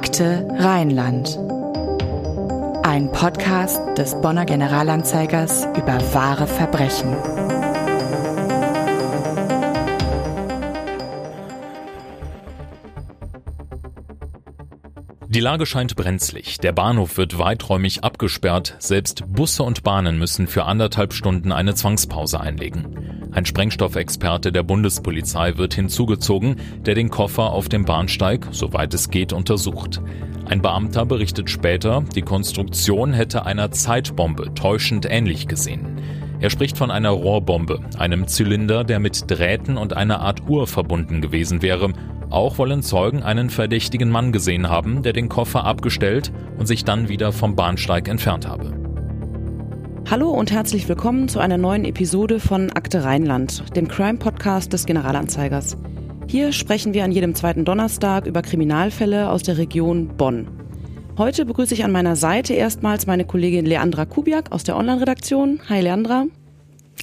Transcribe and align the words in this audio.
Akte 0.00 0.46
Rheinland. 0.60 1.36
Ein 2.84 3.10
Podcast 3.10 3.80
des 3.98 4.14
Bonner 4.20 4.46
Generalanzeigers 4.46 5.66
über 5.76 5.98
wahre 6.14 6.46
Verbrechen. 6.46 7.16
Die 15.26 15.40
Lage 15.40 15.66
scheint 15.66 15.96
brenzlig. 15.96 16.58
Der 16.58 16.70
Bahnhof 16.70 17.16
wird 17.16 17.40
weiträumig 17.40 18.04
abgesperrt. 18.04 18.76
Selbst 18.78 19.24
Busse 19.26 19.64
und 19.64 19.82
Bahnen 19.82 20.16
müssen 20.16 20.46
für 20.46 20.64
anderthalb 20.64 21.12
Stunden 21.12 21.50
eine 21.50 21.74
Zwangspause 21.74 22.38
einlegen. 22.38 22.97
Ein 23.30 23.44
Sprengstoffexperte 23.44 24.52
der 24.52 24.62
Bundespolizei 24.62 25.56
wird 25.58 25.74
hinzugezogen, 25.74 26.56
der 26.86 26.94
den 26.94 27.10
Koffer 27.10 27.52
auf 27.52 27.68
dem 27.68 27.84
Bahnsteig, 27.84 28.48
soweit 28.50 28.94
es 28.94 29.10
geht, 29.10 29.32
untersucht. 29.32 30.00
Ein 30.46 30.62
Beamter 30.62 31.04
berichtet 31.04 31.50
später, 31.50 32.04
die 32.14 32.22
Konstruktion 32.22 33.12
hätte 33.12 33.44
einer 33.44 33.70
Zeitbombe 33.70 34.54
täuschend 34.54 35.06
ähnlich 35.08 35.46
gesehen. 35.46 36.00
Er 36.40 36.50
spricht 36.50 36.78
von 36.78 36.90
einer 36.90 37.10
Rohrbombe, 37.10 37.80
einem 37.98 38.28
Zylinder, 38.28 38.84
der 38.84 38.98
mit 38.98 39.30
Drähten 39.30 39.76
und 39.76 39.94
einer 39.94 40.20
Art 40.20 40.48
Uhr 40.48 40.66
verbunden 40.66 41.20
gewesen 41.20 41.60
wäre. 41.62 41.92
Auch 42.30 42.58
wollen 42.58 42.82
Zeugen 42.82 43.22
einen 43.22 43.50
verdächtigen 43.50 44.10
Mann 44.10 44.32
gesehen 44.32 44.68
haben, 44.68 45.02
der 45.02 45.12
den 45.12 45.28
Koffer 45.28 45.64
abgestellt 45.64 46.32
und 46.56 46.66
sich 46.66 46.84
dann 46.84 47.08
wieder 47.08 47.32
vom 47.32 47.56
Bahnsteig 47.56 48.08
entfernt 48.08 48.46
habe. 48.46 48.77
Hallo 50.10 50.30
und 50.30 50.50
herzlich 50.50 50.88
willkommen 50.88 51.28
zu 51.28 51.38
einer 51.38 51.58
neuen 51.58 51.84
Episode 51.84 52.40
von 52.40 52.70
Akte 52.72 53.04
Rheinland, 53.04 53.76
dem 53.76 53.88
Crime-Podcast 53.88 54.72
des 54.72 54.86
Generalanzeigers. 54.86 55.76
Hier 56.26 56.52
sprechen 56.52 56.94
wir 56.94 57.04
an 57.04 57.12
jedem 57.12 57.34
zweiten 57.34 57.66
Donnerstag 57.66 58.24
über 58.26 58.40
Kriminalfälle 58.40 59.30
aus 59.30 59.42
der 59.42 59.58
Region 59.58 60.16
Bonn. 60.16 60.48
Heute 61.18 61.44
begrüße 61.44 61.74
ich 61.74 61.84
an 61.84 61.92
meiner 61.92 62.16
Seite 62.16 62.54
erstmals 62.54 63.06
meine 63.06 63.26
Kollegin 63.26 63.66
Leandra 63.66 64.06
Kubiak 64.06 64.50
aus 64.50 64.64
der 64.64 64.78
Online-Redaktion. 64.78 65.60
Hi 65.68 65.82
Leandra. 65.82 66.24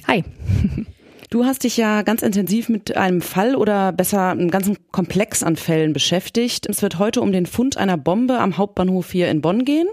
Hi. 0.08 0.24
Du 1.28 1.44
hast 1.44 1.64
dich 1.64 1.76
ja 1.76 2.02
ganz 2.02 2.22
intensiv 2.22 2.68
mit 2.68 2.96
einem 2.96 3.20
Fall 3.20 3.56
oder 3.56 3.90
besser 3.92 4.30
einem 4.30 4.48
ganzen 4.48 4.78
Komplex 4.92 5.42
an 5.42 5.56
Fällen 5.56 5.92
beschäftigt. 5.92 6.66
Es 6.66 6.82
wird 6.82 7.00
heute 7.00 7.20
um 7.20 7.32
den 7.32 7.46
Fund 7.46 7.76
einer 7.76 7.98
Bombe 7.98 8.38
am 8.38 8.56
Hauptbahnhof 8.56 9.10
hier 9.10 9.28
in 9.28 9.40
Bonn 9.40 9.64
gehen. 9.64 9.88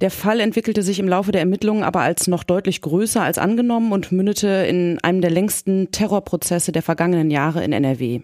Der 0.00 0.10
Fall 0.10 0.40
entwickelte 0.40 0.82
sich 0.82 0.98
im 0.98 1.08
Laufe 1.08 1.32
der 1.32 1.40
Ermittlungen 1.40 1.82
aber 1.82 2.00
als 2.00 2.26
noch 2.26 2.44
deutlich 2.44 2.82
größer 2.82 3.22
als 3.22 3.38
angenommen 3.38 3.92
und 3.92 4.12
mündete 4.12 4.66
in 4.68 4.98
einem 5.02 5.22
der 5.22 5.30
längsten 5.30 5.90
Terrorprozesse 5.90 6.70
der 6.70 6.82
vergangenen 6.82 7.30
Jahre 7.30 7.64
in 7.64 7.72
NRW. 7.72 8.20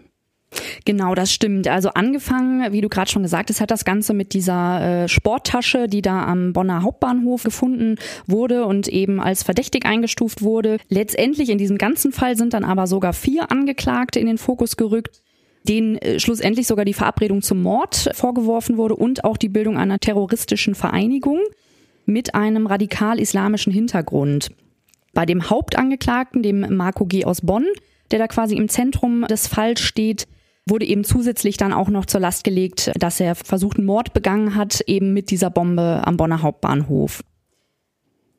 Genau, 0.85 1.15
das 1.15 1.33
stimmt. 1.33 1.67
Also 1.67 1.89
angefangen, 1.89 2.71
wie 2.71 2.81
du 2.81 2.89
gerade 2.89 3.09
schon 3.09 3.23
gesagt 3.23 3.49
hast, 3.49 3.59
hat 3.59 3.71
das 3.71 3.85
Ganze 3.85 4.13
mit 4.13 4.35
dieser 4.35 5.03
äh, 5.03 5.07
Sporttasche, 5.07 5.87
die 5.87 6.03
da 6.03 6.25
am 6.25 6.53
Bonner 6.53 6.83
Hauptbahnhof 6.83 7.43
gefunden 7.43 7.95
wurde 8.27 8.65
und 8.65 8.87
eben 8.87 9.19
als 9.19 9.41
verdächtig 9.41 9.87
eingestuft 9.87 10.43
wurde. 10.43 10.77
Letztendlich 10.89 11.49
in 11.49 11.57
diesem 11.57 11.79
ganzen 11.79 12.11
Fall 12.11 12.37
sind 12.37 12.53
dann 12.53 12.65
aber 12.65 12.85
sogar 12.85 13.13
vier 13.13 13.51
Angeklagte 13.51 14.19
in 14.19 14.27
den 14.27 14.37
Fokus 14.37 14.77
gerückt 14.77 15.23
denen 15.63 15.97
äh, 15.97 16.19
schlussendlich 16.19 16.67
sogar 16.67 16.85
die 16.85 16.93
Verabredung 16.93 17.41
zum 17.41 17.61
Mord 17.61 18.09
vorgeworfen 18.13 18.77
wurde 18.77 18.95
und 18.95 19.23
auch 19.23 19.37
die 19.37 19.49
Bildung 19.49 19.77
einer 19.77 19.99
terroristischen 19.99 20.75
Vereinigung 20.75 21.39
mit 22.05 22.35
einem 22.35 22.67
radikal-islamischen 22.67 23.73
Hintergrund. 23.73 24.49
Bei 25.13 25.25
dem 25.25 25.49
Hauptangeklagten, 25.49 26.43
dem 26.43 26.75
Marco 26.75 27.05
G. 27.05 27.25
aus 27.25 27.41
Bonn, 27.41 27.65
der 28.11 28.19
da 28.19 28.27
quasi 28.27 28.55
im 28.55 28.69
Zentrum 28.69 29.25
des 29.29 29.47
Falls 29.47 29.81
steht, 29.81 30.27
wurde 30.65 30.85
eben 30.85 31.03
zusätzlich 31.03 31.57
dann 31.57 31.73
auch 31.73 31.89
noch 31.89 32.05
zur 32.05 32.21
Last 32.21 32.43
gelegt, 32.43 32.91
dass 32.97 33.19
er 33.19 33.35
versuchten 33.35 33.85
Mord 33.85 34.13
begangen 34.13 34.55
hat, 34.55 34.81
eben 34.87 35.13
mit 35.13 35.29
dieser 35.29 35.49
Bombe 35.49 36.01
am 36.05 36.17
Bonner 36.17 36.41
Hauptbahnhof. 36.41 37.23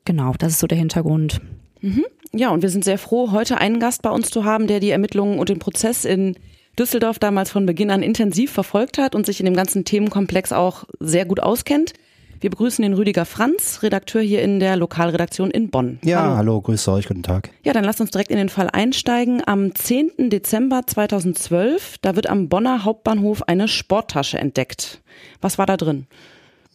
Genau, 0.05 0.33
das 0.37 0.53
ist 0.53 0.59
so 0.59 0.67
der 0.67 0.77
Hintergrund. 0.77 1.41
Mhm. 1.81 2.05
Ja, 2.33 2.49
und 2.49 2.61
wir 2.61 2.69
sind 2.69 2.83
sehr 2.83 2.97
froh, 2.97 3.31
heute 3.31 3.57
einen 3.57 3.79
Gast 3.79 4.01
bei 4.01 4.09
uns 4.09 4.29
zu 4.29 4.43
haben, 4.43 4.67
der 4.67 4.79
die 4.79 4.89
Ermittlungen 4.89 5.39
und 5.39 5.49
den 5.49 5.59
Prozess 5.59 6.03
in 6.03 6.35
Düsseldorf 6.77 7.19
damals 7.19 7.51
von 7.51 7.65
Beginn 7.65 7.91
an 7.91 8.03
intensiv 8.03 8.51
verfolgt 8.51 8.97
hat 8.97 9.15
und 9.15 9.25
sich 9.25 9.39
in 9.39 9.45
dem 9.45 9.55
ganzen 9.55 9.85
Themenkomplex 9.85 10.51
auch 10.51 10.83
sehr 10.99 11.25
gut 11.25 11.39
auskennt. 11.39 11.93
Wir 12.41 12.49
begrüßen 12.49 12.83
den 12.83 12.93
Rüdiger 12.93 13.25
Franz, 13.25 13.79
Redakteur 13.81 14.21
hier 14.21 14.41
in 14.41 14.59
der 14.59 14.75
Lokalredaktion 14.75 15.51
in 15.51 15.69
Bonn. 15.69 15.99
Ja, 16.03 16.23
hallo. 16.23 16.35
hallo, 16.35 16.61
grüße 16.61 16.91
euch, 16.91 17.07
guten 17.07 17.23
Tag. 17.23 17.49
Ja, 17.63 17.71
dann 17.71 17.85
lasst 17.85 18.01
uns 18.01 18.11
direkt 18.11 18.29
in 18.29 18.37
den 18.37 18.49
Fall 18.49 18.69
einsteigen. 18.71 19.41
Am 19.45 19.73
10. 19.73 20.29
Dezember 20.29 20.81
2012, 20.85 21.97
da 22.01 22.15
wird 22.15 22.29
am 22.29 22.49
Bonner 22.49 22.83
Hauptbahnhof 22.83 23.43
eine 23.43 23.67
Sporttasche 23.67 24.37
entdeckt. 24.37 25.01
Was 25.39 25.57
war 25.57 25.65
da 25.65 25.77
drin? 25.77 26.07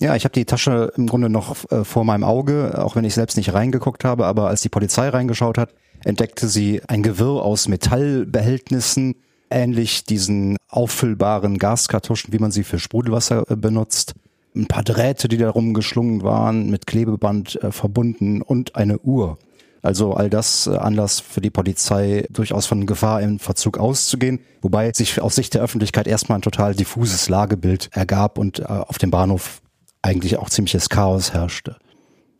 Ja, 0.00 0.16
ich 0.16 0.24
habe 0.24 0.32
die 0.32 0.46
Tasche 0.46 0.92
im 0.96 1.06
Grunde 1.06 1.28
noch 1.28 1.70
äh, 1.70 1.84
vor 1.84 2.04
meinem 2.04 2.24
Auge, 2.24 2.82
auch 2.82 2.96
wenn 2.96 3.04
ich 3.04 3.14
selbst 3.14 3.36
nicht 3.36 3.52
reingeguckt 3.52 4.02
habe, 4.02 4.24
aber 4.24 4.48
als 4.48 4.62
die 4.62 4.70
Polizei 4.70 5.10
reingeschaut 5.10 5.58
hat, 5.58 5.74
entdeckte 6.04 6.48
sie 6.48 6.80
ein 6.88 7.02
Gewirr 7.02 7.42
aus 7.42 7.68
Metallbehältnissen, 7.68 9.16
ähnlich 9.50 10.04
diesen 10.04 10.56
auffüllbaren 10.70 11.58
Gaskartuschen, 11.58 12.32
wie 12.32 12.38
man 12.38 12.50
sie 12.50 12.64
für 12.64 12.78
Sprudelwasser 12.78 13.44
äh, 13.50 13.56
benutzt 13.56 14.14
ein 14.54 14.66
paar 14.66 14.82
Drähte, 14.82 15.28
die 15.28 15.36
da 15.36 15.50
rumgeschlungen 15.50 16.22
waren, 16.22 16.70
mit 16.70 16.86
Klebeband 16.86 17.62
äh, 17.62 17.72
verbunden 17.72 18.42
und 18.42 18.76
eine 18.76 18.98
Uhr. 18.98 19.38
Also 19.82 20.12
all 20.12 20.28
das 20.28 20.66
äh, 20.66 20.76
Anlass 20.76 21.20
für 21.20 21.40
die 21.40 21.50
Polizei, 21.50 22.26
durchaus 22.30 22.66
von 22.66 22.86
Gefahr 22.86 23.22
im 23.22 23.38
Verzug 23.38 23.78
auszugehen, 23.78 24.40
wobei 24.60 24.92
sich 24.92 25.20
aus 25.20 25.36
Sicht 25.36 25.54
der 25.54 25.62
Öffentlichkeit 25.62 26.06
erstmal 26.06 26.38
ein 26.38 26.42
total 26.42 26.74
diffuses 26.74 27.28
Lagebild 27.28 27.90
ergab 27.92 28.38
und 28.38 28.60
äh, 28.60 28.64
auf 28.64 28.98
dem 28.98 29.10
Bahnhof 29.10 29.62
eigentlich 30.02 30.38
auch 30.38 30.50
ziemliches 30.50 30.88
Chaos 30.88 31.32
herrschte. 31.32 31.76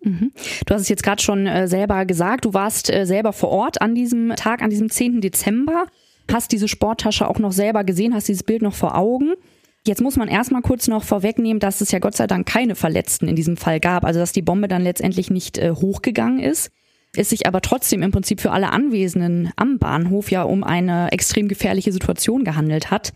Mhm. 0.03 0.33
Du 0.67 0.75
hast 0.75 0.83
es 0.83 0.89
jetzt 0.89 1.03
gerade 1.03 1.23
schon 1.23 1.47
äh, 1.47 1.69
selber 1.69 2.05
gesagt, 2.07 2.45
du 2.45 2.55
warst 2.55 2.87
selber 2.87 3.33
vor 3.33 3.51
Ort 3.51 3.81
an 3.81 3.95
diesem 3.95 4.35
Tag, 4.37 4.63
an 4.63 4.71
diesem 4.71 4.91
10. 4.91 5.21
Dezember, 5.21 5.87
hast 6.31 6.53
diese 6.53 6.69
Sporttasche 6.69 7.29
auch 7.29 7.39
noch 7.39 7.53
selber 7.53 7.85
gesehen, 7.85 8.15
hast 8.15 8.29
dieses 8.29 8.43
Bild 8.43 8.63
noch 8.63 8.75
vor 8.75 8.97
Augen. 8.97 9.35
Jetzt 9.87 10.03
muss 10.03 10.17
man 10.17 10.29
erstmal 10.29 10.61
kurz 10.61 10.89
noch 10.89 11.05
vorwegnehmen, 11.05 11.59
dass 11.59 11.81
es 11.81 11.91
ja 11.91 12.01
Gott 12.01 12.15
sei 12.15 12.27
Dank 12.27 12.47
keine 12.47 12.75
Verletzten 12.75 13.29
in 13.29 13.37
diesem 13.37 13.57
Fall 13.57 13.81
gab, 13.81 14.05
also 14.05 14.21
dass 14.21 14.33
die 14.33 14.43
Bombe 14.43 14.69
dann 14.69 14.83
letztendlich 14.83 15.31
nicht 15.31 15.57
äh, 15.57 15.71
hochgegangen 15.71 16.39
ist. 16.39 16.71
Es 17.17 17.31
sich 17.31 17.47
aber 17.47 17.61
trotzdem 17.61 18.03
im 18.03 18.13
Prinzip 18.13 18.41
für 18.41 18.53
alle 18.53 18.71
Anwesenden 18.71 19.51
am 19.57 19.79
Bahnhof 19.79 20.31
ja 20.31 20.43
um 20.43 20.63
eine 20.63 21.11
extrem 21.13 21.49
gefährliche 21.49 21.93
Situation 21.93 22.45
gehandelt 22.45 22.91
hat. 22.91 23.13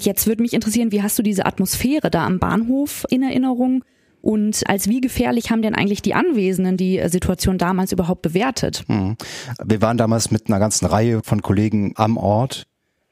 Jetzt 0.00 0.26
würde 0.26 0.42
mich 0.42 0.52
interessieren, 0.52 0.92
wie 0.92 1.02
hast 1.02 1.18
du 1.18 1.22
diese 1.22 1.46
Atmosphäre 1.46 2.10
da 2.10 2.26
am 2.26 2.38
Bahnhof 2.38 3.04
in 3.08 3.22
Erinnerung? 3.22 3.82
Und 4.20 4.62
als 4.68 4.88
wie 4.88 5.00
gefährlich 5.00 5.50
haben 5.50 5.62
denn 5.62 5.74
eigentlich 5.74 6.02
die 6.02 6.14
Anwesenden 6.14 6.76
die 6.76 6.98
äh, 6.98 7.08
Situation 7.08 7.58
damals 7.58 7.90
überhaupt 7.90 8.22
bewertet? 8.22 8.84
Hm. 8.86 9.16
Wir 9.64 9.82
waren 9.82 9.96
damals 9.96 10.30
mit 10.30 10.46
einer 10.46 10.60
ganzen 10.60 10.86
Reihe 10.86 11.22
von 11.24 11.42
Kollegen 11.42 11.94
am 11.96 12.16
Ort 12.16 12.66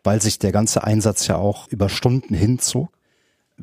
weil 0.04 0.22
sich 0.22 0.38
der 0.38 0.52
ganze 0.52 0.84
Einsatz 0.84 1.26
ja 1.26 1.36
auch 1.36 1.68
über 1.68 1.88
Stunden 1.88 2.34
hinzog. 2.34 2.90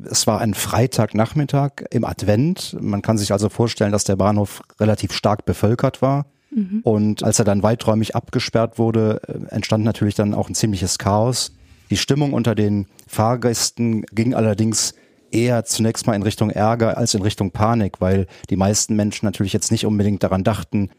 Es 0.04 0.26
war 0.26 0.40
ein 0.40 0.54
Freitagnachmittag 0.54 1.84
im 1.90 2.04
Advent. 2.04 2.76
Man 2.80 3.02
kann 3.02 3.18
sich 3.18 3.32
also 3.32 3.48
vorstellen, 3.48 3.92
dass 3.92 4.04
der 4.04 4.16
Bahnhof 4.16 4.62
relativ 4.78 5.12
stark 5.12 5.44
bevölkert 5.44 6.02
war. 6.02 6.26
Mhm. 6.50 6.80
Und 6.82 7.22
als 7.24 7.38
er 7.38 7.44
dann 7.44 7.62
weiträumig 7.62 8.14
abgesperrt 8.14 8.78
wurde, 8.78 9.20
äh, 9.26 9.54
entstand 9.54 9.84
natürlich 9.84 10.14
dann 10.14 10.34
auch 10.34 10.48
ein 10.48 10.54
ziemliches 10.54 10.98
Chaos. 10.98 11.52
Die 11.90 11.96
Stimmung 11.96 12.32
unter 12.32 12.54
den 12.54 12.86
Fahrgästen 13.06 14.04
ging 14.12 14.34
allerdings 14.34 14.94
eher 15.30 15.64
zunächst 15.64 16.06
mal 16.06 16.14
in 16.14 16.22
Richtung 16.22 16.50
Ärger 16.50 16.96
als 16.96 17.14
in 17.14 17.22
Richtung 17.22 17.50
Panik, 17.50 18.00
weil 18.00 18.26
die 18.50 18.56
meisten 18.56 18.96
Menschen 18.96 19.26
natürlich 19.26 19.52
jetzt 19.52 19.70
nicht 19.70 19.86
unbedingt 19.86 20.22
daran 20.22 20.44
dachten, 20.44 20.90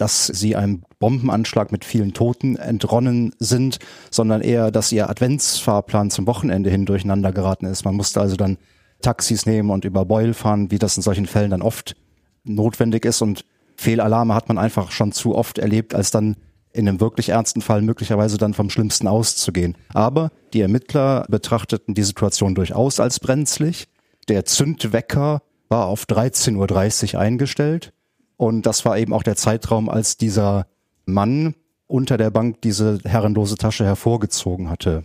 dass 0.00 0.26
sie 0.26 0.56
einem 0.56 0.82
Bombenanschlag 0.98 1.70
mit 1.72 1.84
vielen 1.84 2.14
Toten 2.14 2.56
entronnen 2.56 3.34
sind, 3.38 3.78
sondern 4.10 4.40
eher, 4.40 4.70
dass 4.70 4.92
ihr 4.92 5.10
Adventsfahrplan 5.10 6.10
zum 6.10 6.26
Wochenende 6.26 6.70
hin 6.70 6.86
durcheinander 6.86 7.32
geraten 7.32 7.66
ist. 7.66 7.84
Man 7.84 7.96
musste 7.96 8.20
also 8.20 8.36
dann 8.36 8.56
Taxis 9.02 9.46
nehmen 9.46 9.70
und 9.70 9.84
über 9.84 10.04
Beul 10.04 10.34
fahren, 10.34 10.70
wie 10.70 10.78
das 10.78 10.96
in 10.96 11.02
solchen 11.02 11.26
Fällen 11.26 11.50
dann 11.50 11.62
oft 11.62 11.96
notwendig 12.44 13.04
ist. 13.04 13.22
Und 13.22 13.44
Fehlalarme 13.76 14.34
hat 14.34 14.48
man 14.48 14.58
einfach 14.58 14.90
schon 14.90 15.12
zu 15.12 15.34
oft 15.34 15.58
erlebt, 15.58 15.94
als 15.94 16.10
dann 16.10 16.36
in 16.72 16.88
einem 16.88 17.00
wirklich 17.00 17.30
ernsten 17.30 17.60
Fall 17.60 17.82
möglicherweise 17.82 18.38
dann 18.38 18.54
vom 18.54 18.70
Schlimmsten 18.70 19.08
auszugehen. 19.08 19.76
Aber 19.94 20.30
die 20.52 20.60
Ermittler 20.60 21.26
betrachteten 21.28 21.94
die 21.94 22.02
Situation 22.02 22.54
durchaus 22.54 23.00
als 23.00 23.20
brenzlig. 23.20 23.88
Der 24.28 24.44
Zündwecker 24.44 25.42
war 25.68 25.86
auf 25.86 26.04
13.30 26.04 27.14
Uhr 27.14 27.20
eingestellt. 27.20 27.92
Und 28.38 28.66
das 28.66 28.84
war 28.84 28.96
eben 28.96 29.12
auch 29.12 29.24
der 29.24 29.36
Zeitraum, 29.36 29.90
als 29.90 30.16
dieser 30.16 30.68
Mann 31.04 31.54
unter 31.88 32.16
der 32.16 32.30
Bank 32.30 32.62
diese 32.62 33.00
herrenlose 33.04 33.56
Tasche 33.56 33.84
hervorgezogen 33.84 34.70
hatte. 34.70 35.02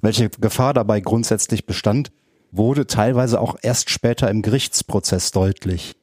Welche 0.00 0.30
Gefahr 0.30 0.72
dabei 0.72 1.00
grundsätzlich 1.00 1.66
bestand, 1.66 2.12
wurde 2.52 2.86
teilweise 2.86 3.40
auch 3.40 3.56
erst 3.60 3.90
später 3.90 4.30
im 4.30 4.40
Gerichtsprozess 4.40 5.32
deutlich, 5.32 5.96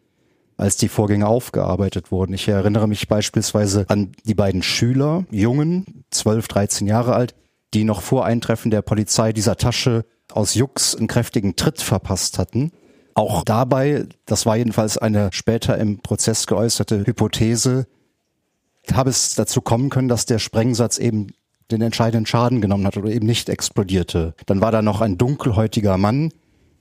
als 0.57 0.75
die 0.75 0.89
Vorgänge 0.89 1.25
aufgearbeitet 1.25 2.11
wurden. 2.11 2.33
Ich 2.33 2.49
erinnere 2.49 2.89
mich 2.89 3.07
beispielsweise 3.07 3.85
an 3.87 4.11
die 4.25 4.35
beiden 4.35 4.61
Schüler, 4.61 5.23
Jungen, 5.31 6.03
12, 6.11 6.49
13 6.49 6.87
Jahre 6.87 7.15
alt, 7.15 7.33
die 7.73 7.85
noch 7.85 8.01
vor 8.01 8.25
Eintreffen 8.25 8.71
der 8.71 8.81
Polizei 8.81 9.31
dieser 9.31 9.55
Tasche 9.55 10.05
aus 10.33 10.53
Jux 10.53 10.95
einen 10.95 11.07
kräftigen 11.07 11.55
Tritt 11.55 11.81
verpasst 11.81 12.39
hatten 12.39 12.73
Auch 13.15 13.43
dabei, 13.43 14.05
das 14.25 14.45
war 14.45 14.57
jedenfalls 14.57 14.97
eine 14.97 15.29
später 15.31 15.77
im 15.77 15.99
Prozess 15.99 16.47
geäußerte 16.47 17.05
Hypothese, 17.05 17.85
habe 18.91 19.09
es 19.09 19.35
dazu 19.35 19.61
kommen 19.61 19.89
können, 19.89 20.07
dass 20.07 20.25
der 20.25 20.39
Sprengsatz 20.39 20.97
eben 20.97 21.27
den 21.71 21.81
entscheidenden 21.81 22.25
Schaden 22.25 22.61
genommen 22.61 22.85
hat 22.85 22.97
oder 22.97 23.09
eben 23.09 23.25
nicht 23.25 23.49
explodierte. 23.49 24.33
Dann 24.45 24.61
war 24.61 24.71
da 24.71 24.81
noch 24.81 25.01
ein 25.01 25.17
dunkelhäutiger 25.17 25.97
Mann, 25.97 26.31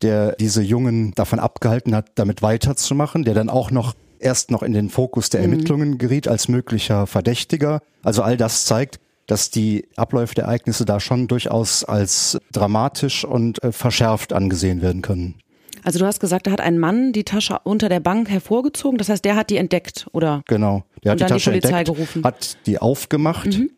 der 0.02 0.32
diese 0.32 0.62
Jungen 0.62 1.12
davon 1.14 1.38
abgehalten 1.38 1.94
hat, 1.94 2.10
damit 2.16 2.42
weiterzumachen, 2.42 3.24
der 3.24 3.34
dann 3.34 3.48
auch 3.48 3.70
noch 3.70 3.94
erst 4.18 4.50
noch 4.50 4.62
in 4.62 4.72
den 4.72 4.88
Fokus 4.88 5.30
der 5.30 5.40
mhm. 5.40 5.52
Ermittlungen 5.52 5.98
geriet 5.98 6.28
als 6.28 6.48
möglicher 6.48 7.06
Verdächtiger. 7.06 7.80
Also 8.02 8.22
all 8.22 8.36
das 8.36 8.64
zeigt, 8.64 8.98
dass 9.26 9.50
die 9.50 9.88
Abläufe 9.96 10.34
der 10.34 10.44
Ereignisse 10.44 10.84
da 10.84 10.98
schon 11.00 11.28
durchaus 11.28 11.84
als 11.84 12.38
dramatisch 12.52 13.24
und 13.24 13.62
äh, 13.62 13.72
verschärft 13.72 14.32
angesehen 14.32 14.82
werden 14.82 15.02
können. 15.02 15.36
Also 15.84 15.98
du 15.98 16.06
hast 16.06 16.20
gesagt, 16.20 16.46
da 16.46 16.50
hat 16.52 16.60
ein 16.60 16.78
Mann 16.78 17.12
die 17.12 17.24
Tasche 17.24 17.58
unter 17.64 17.88
der 17.88 18.00
Bank 18.00 18.28
hervorgezogen. 18.28 18.98
Das 18.98 19.08
heißt, 19.08 19.24
der 19.24 19.36
hat 19.36 19.50
die 19.50 19.56
entdeckt, 19.56 20.06
oder? 20.12 20.42
Genau. 20.46 20.84
Der 21.02 21.12
hat 21.12 21.20
die 21.20 21.24
Tasche 21.24 21.50
die 21.52 21.62
entdeckt, 21.62 21.86
gerufen. 21.86 22.24
hat 22.24 22.56
die 22.66 22.78
aufgemacht, 22.78 23.58
mhm. 23.58 23.70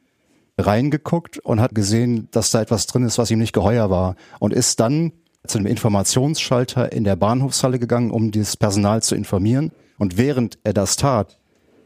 reingeguckt 0.58 1.38
und 1.38 1.60
hat 1.60 1.74
gesehen, 1.74 2.28
dass 2.30 2.50
da 2.50 2.60
etwas 2.60 2.86
drin 2.86 3.04
ist, 3.04 3.18
was 3.18 3.30
ihm 3.30 3.38
nicht 3.38 3.52
geheuer 3.52 3.90
war. 3.90 4.16
Und 4.38 4.52
ist 4.52 4.80
dann 4.80 5.12
zu 5.46 5.58
einem 5.58 5.66
Informationsschalter 5.66 6.92
in 6.92 7.04
der 7.04 7.16
Bahnhofshalle 7.16 7.78
gegangen, 7.78 8.10
um 8.10 8.30
dieses 8.30 8.56
Personal 8.56 9.02
zu 9.02 9.14
informieren. 9.14 9.72
Und 9.98 10.16
während 10.16 10.58
er 10.64 10.72
das 10.72 10.96
tat, 10.96 11.38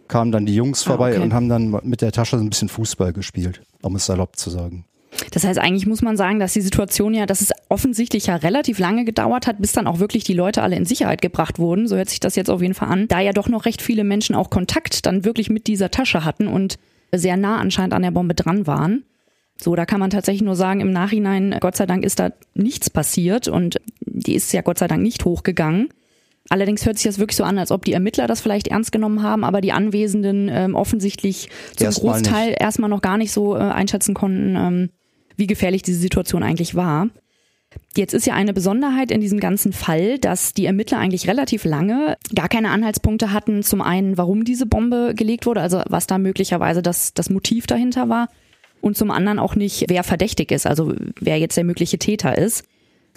kamen 0.06 0.32
dann 0.32 0.46
die 0.46 0.54
Jungs 0.54 0.82
ah, 0.84 0.90
vorbei 0.90 1.10
ah, 1.10 1.16
okay. 1.16 1.22
und 1.22 1.34
haben 1.34 1.48
dann 1.48 1.78
mit 1.82 2.00
der 2.00 2.12
Tasche 2.12 2.36
ein 2.36 2.48
bisschen 2.48 2.68
Fußball 2.68 3.12
gespielt, 3.12 3.62
um 3.82 3.96
es 3.96 4.06
salopp 4.06 4.36
zu 4.36 4.50
sagen. 4.50 4.84
Das 5.32 5.44
heißt, 5.44 5.58
eigentlich 5.58 5.86
muss 5.86 6.02
man 6.02 6.16
sagen, 6.16 6.38
dass 6.38 6.52
die 6.52 6.60
Situation 6.60 7.14
ja, 7.14 7.26
dass 7.26 7.40
es 7.40 7.52
offensichtlich 7.68 8.26
ja 8.26 8.36
relativ 8.36 8.78
lange 8.78 9.04
gedauert 9.04 9.46
hat, 9.46 9.60
bis 9.60 9.72
dann 9.72 9.86
auch 9.86 9.98
wirklich 9.98 10.24
die 10.24 10.34
Leute 10.34 10.62
alle 10.62 10.76
in 10.76 10.84
Sicherheit 10.84 11.22
gebracht 11.22 11.58
wurden. 11.58 11.88
So 11.88 11.96
hört 11.96 12.08
sich 12.08 12.20
das 12.20 12.36
jetzt 12.36 12.50
auf 12.50 12.62
jeden 12.62 12.74
Fall 12.74 12.88
an. 12.88 13.08
Da 13.08 13.20
ja 13.20 13.32
doch 13.32 13.48
noch 13.48 13.64
recht 13.64 13.82
viele 13.82 14.04
Menschen 14.04 14.34
auch 14.34 14.50
Kontakt 14.50 15.06
dann 15.06 15.24
wirklich 15.24 15.50
mit 15.50 15.66
dieser 15.66 15.90
Tasche 15.90 16.24
hatten 16.24 16.46
und 16.46 16.78
sehr 17.12 17.36
nah 17.36 17.58
anscheinend 17.58 17.94
an 17.94 18.02
der 18.02 18.10
Bombe 18.10 18.34
dran 18.34 18.66
waren. 18.66 19.04
So, 19.60 19.74
da 19.74 19.86
kann 19.86 19.98
man 19.98 20.10
tatsächlich 20.10 20.42
nur 20.42 20.56
sagen, 20.56 20.80
im 20.80 20.92
Nachhinein, 20.92 21.56
Gott 21.60 21.76
sei 21.76 21.86
Dank 21.86 22.04
ist 22.04 22.20
da 22.20 22.30
nichts 22.54 22.90
passiert 22.90 23.48
und 23.48 23.80
die 24.00 24.34
ist 24.34 24.52
ja 24.52 24.62
Gott 24.62 24.78
sei 24.78 24.86
Dank 24.86 25.02
nicht 25.02 25.24
hochgegangen. 25.24 25.88
Allerdings 26.48 26.86
hört 26.86 26.96
sich 26.96 27.04
das 27.04 27.18
wirklich 27.18 27.36
so 27.36 27.44
an, 27.44 27.58
als 27.58 27.70
ob 27.70 27.84
die 27.84 27.92
Ermittler 27.92 28.26
das 28.26 28.40
vielleicht 28.40 28.68
ernst 28.68 28.92
genommen 28.92 29.22
haben, 29.22 29.44
aber 29.44 29.60
die 29.60 29.72
Anwesenden 29.72 30.48
ähm, 30.50 30.74
offensichtlich 30.74 31.48
zum 31.76 31.86
erstmal 31.86 32.14
Großteil 32.14 32.46
nicht. 32.50 32.60
erstmal 32.60 32.88
noch 32.88 33.02
gar 33.02 33.18
nicht 33.18 33.32
so 33.32 33.56
äh, 33.56 33.60
einschätzen 33.60 34.14
konnten, 34.14 34.56
ähm, 34.56 34.90
wie 35.38 35.46
gefährlich 35.46 35.82
diese 35.82 36.00
Situation 36.00 36.42
eigentlich 36.42 36.74
war. 36.74 37.08
Jetzt 37.96 38.14
ist 38.14 38.26
ja 38.26 38.34
eine 38.34 38.52
Besonderheit 38.52 39.10
in 39.10 39.20
diesem 39.20 39.40
ganzen 39.40 39.72
Fall, 39.72 40.18
dass 40.18 40.52
die 40.52 40.66
Ermittler 40.66 40.98
eigentlich 40.98 41.28
relativ 41.28 41.64
lange 41.64 42.16
gar 42.34 42.48
keine 42.48 42.70
Anhaltspunkte 42.70 43.32
hatten, 43.32 43.62
zum 43.62 43.82
einen, 43.82 44.16
warum 44.16 44.44
diese 44.44 44.66
Bombe 44.66 45.14
gelegt 45.14 45.46
wurde, 45.46 45.60
also 45.60 45.82
was 45.88 46.06
da 46.06 46.18
möglicherweise 46.18 46.82
das, 46.82 47.14
das 47.14 47.30
Motiv 47.30 47.66
dahinter 47.66 48.08
war, 48.08 48.28
und 48.80 48.96
zum 48.96 49.10
anderen 49.10 49.38
auch 49.38 49.54
nicht, 49.54 49.86
wer 49.88 50.04
verdächtig 50.04 50.52
ist, 50.52 50.66
also 50.66 50.94
wer 51.20 51.38
jetzt 51.38 51.56
der 51.56 51.64
mögliche 51.64 51.98
Täter 51.98 52.38
ist. 52.38 52.64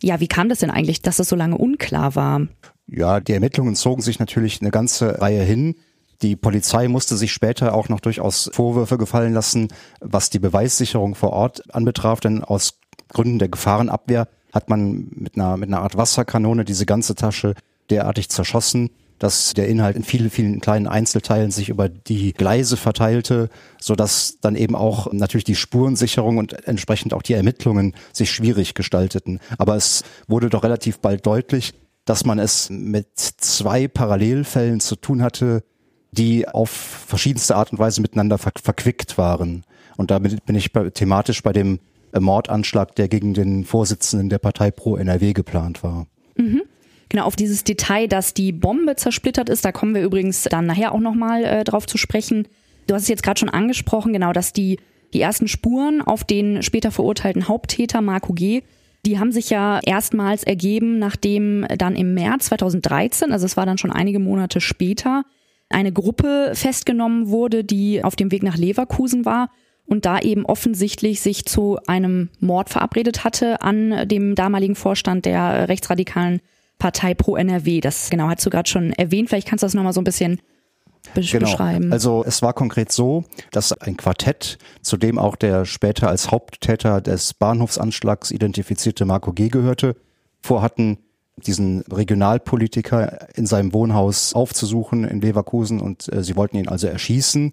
Ja, 0.02 0.20
wie 0.20 0.28
kam 0.28 0.50
das 0.50 0.60
denn 0.60 0.72
eigentlich, 0.72 1.02
dass 1.02 1.18
das 1.18 1.30
so 1.30 1.36
lange 1.36 1.58
unklar 1.58 2.16
war? 2.16 2.48
Ja, 2.88 3.20
die 3.20 3.34
Ermittlungen 3.34 3.76
zogen 3.76 4.02
sich 4.02 4.20
natürlich 4.20 4.62
eine 4.62 4.72
ganze 4.72 5.22
Reihe 5.22 5.44
hin. 5.44 5.76
Die 6.22 6.36
Polizei 6.36 6.88
musste 6.88 7.18
sich 7.18 7.34
später 7.34 7.74
auch 7.74 7.90
noch 7.90 8.00
durchaus 8.00 8.50
Vorwürfe 8.54 8.98
gefallen 8.98 9.34
lassen, 9.34 9.70
was 10.00 10.30
die 10.30 10.40
Beweissicherung 10.40 11.16
vor 11.16 11.32
Ort 11.32 11.74
anbetraf, 11.74 12.20
denn 12.20 12.44
aus 12.44 12.80
Gründen 13.10 13.40
der 13.40 13.50
Gefahrenabwehr 13.50 14.28
hat 14.54 14.70
man 14.70 15.08
mit 15.12 15.36
einer, 15.36 15.58
mit 15.58 15.70
einer 15.70 15.82
Art 15.82 15.98
Wasserkanone 15.98 16.66
diese 16.66 16.86
ganze 16.86 17.16
Tasche 17.16 17.56
derartig 17.90 18.30
zerschossen, 18.30 18.92
dass 19.22 19.54
der 19.54 19.68
Inhalt 19.68 19.96
in 19.96 20.04
vielen, 20.04 20.30
vielen 20.30 20.62
kleinen 20.62 20.88
Einzelteilen 20.88 21.52
sich 21.52 21.70
über 21.70 21.90
die 21.90 22.34
Gleise 22.34 22.76
verteilte, 22.76 23.50
so 23.80 23.96
dass 23.96 24.38
dann 24.42 24.56
eben 24.56 24.76
auch 24.76 25.12
natürlich 25.14 25.44
die 25.44 25.56
Spurensicherung 25.56 26.38
und 26.38 26.68
entsprechend 26.68 27.14
auch 27.14 27.22
die 27.22 27.34
Ermittlungen 27.34 27.94
sich 28.14 28.32
schwierig 28.32 28.74
gestalteten. 28.74 29.40
Aber 29.60 29.76
es 29.76 30.04
wurde 30.28 30.50
doch 30.50 30.64
relativ 30.64 31.00
bald 31.00 31.26
deutlich, 31.26 31.74
dass 32.06 32.26
man 32.26 32.40
es 32.40 32.70
mit 32.72 33.10
zwei 33.16 33.88
Parallelfällen 33.88 34.80
zu 34.80 34.96
tun 34.96 35.22
hatte, 35.22 35.64
die 36.12 36.48
auf 36.48 36.70
verschiedenste 36.70 37.56
Art 37.56 37.72
und 37.72 37.80
Weise 37.80 38.02
miteinander 38.02 38.38
ver 38.38 38.52
verquickt 38.62 39.18
waren. 39.18 39.64
Und 39.98 40.12
damit 40.12 40.46
bin 40.46 40.56
ich 40.56 40.74
bei, 40.74 40.90
thematisch 40.90 41.42
bei 41.44 41.54
dem 41.54 41.80
Mordanschlag, 42.18 42.96
der 42.96 43.08
gegen 43.08 43.34
den 43.34 43.64
Vorsitzenden 43.64 44.30
der 44.30 44.40
Partei 44.40 44.72
Pro 44.72 44.98
NRW 44.98 45.34
geplant 45.34 45.84
war. 45.84 46.08
Mhm. 46.36 46.64
Genau, 47.10 47.26
auf 47.26 47.36
dieses 47.36 47.64
Detail, 47.64 48.08
dass 48.08 48.34
die 48.34 48.52
Bombe 48.52 48.96
zersplittert 48.96 49.50
ist, 49.50 49.66
da 49.66 49.72
kommen 49.72 49.96
wir 49.96 50.02
übrigens 50.02 50.44
dann 50.44 50.66
nachher 50.66 50.94
auch 50.94 51.00
nochmal 51.00 51.44
äh, 51.44 51.64
drauf 51.64 51.86
zu 51.86 51.98
sprechen. 51.98 52.48
Du 52.88 52.96
hast 52.96 53.04
es 53.04 53.10
jetzt 53.10 53.24
gerade 53.24 53.40
schon 53.40 53.50
angesprochen, 53.50 54.14
genau, 54.14 54.32
dass 54.32 54.54
die, 54.54 54.80
die 55.14 55.22
ersten 55.22 55.48
Spuren 55.48 56.02
auf 56.02 56.24
den 56.24 56.64
später 56.64 56.92
verurteilten 56.92 57.48
Haupttäter 57.48 58.02
Marco 58.02 58.34
G 58.34 58.64
die 59.06 59.18
haben 59.18 59.32
sich 59.32 59.50
ja 59.50 59.80
erstmals 59.84 60.44
ergeben, 60.44 61.00
nachdem 61.00 61.66
dann 61.78 61.96
im 61.96 62.14
März 62.14 62.46
2013, 62.48 63.32
also 63.32 63.46
es 63.46 63.58
war 63.58 63.66
dann 63.66 63.78
schon 63.78 63.92
einige 63.92 64.20
Monate 64.20 64.62
später, 64.62 65.24
eine 65.72 65.92
Gruppe 65.92 66.52
festgenommen 66.54 67.30
wurde, 67.30 67.64
die 67.64 68.04
auf 68.04 68.16
dem 68.16 68.32
Weg 68.32 68.44
nach 68.44 68.58
Leverkusen 68.58 69.26
war 69.26 69.50
und 69.86 70.06
da 70.06 70.20
eben 70.20 70.46
offensichtlich 70.46 71.22
sich 71.22 71.46
zu 71.46 71.78
einem 71.88 72.30
Mord 72.40 72.70
verabredet 72.70 73.24
hatte 73.24 73.62
an 73.62 74.08
dem 74.08 74.36
damaligen 74.36 74.76
Vorstand 74.76 75.26
der 75.26 75.68
rechtsradikalen 75.68 76.42
Partei 76.80 77.14
Pro 77.14 77.36
NRW. 77.36 77.82
Das 77.82 78.10
genau 78.10 78.28
hast 78.28 78.46
du 78.46 78.50
gerade 78.50 78.70
schon 78.70 78.94
erwähnt. 78.94 79.30
Vielleicht 79.30 79.48
kannst 79.48 79.64
du 79.64 79.66
das 79.66 79.74
nochmal 79.74 79.94
so 79.94 80.02
ein 80.02 80.06
bisschen 80.06 80.42
besch 81.14 81.32
genau. 81.32 81.46
beschreiben? 81.46 81.92
Also 81.92 82.24
es 82.26 82.42
war 82.42 82.54
konkret 82.54 82.92
so, 82.92 83.26
dass 83.52 83.74
ein 83.74 83.98
Quartett, 83.98 84.58
zu 84.82 84.98
dem 84.98 85.18
auch 85.18 85.36
der 85.36 85.66
später 85.66 86.10
als 86.10 86.32
Haupttäter 86.32 87.02
des 87.02 87.34
Bahnhofsanschlags 87.34 88.32
identifizierte 88.32 89.06
Marco 89.06 89.34
G. 89.34 89.50
gehörte, 89.50 89.96
vorhatten, 90.42 90.98
diesen 91.42 91.82
Regionalpolitiker 91.82 93.30
in 93.36 93.46
seinem 93.46 93.74
Wohnhaus 93.74 94.34
aufzusuchen 94.34 95.04
in 95.04 95.22
Leverkusen 95.22 95.80
und 95.80 96.12
äh, 96.12 96.24
sie 96.24 96.36
wollten 96.36 96.58
ihn 96.58 96.68
also 96.68 96.88
erschießen. 96.88 97.52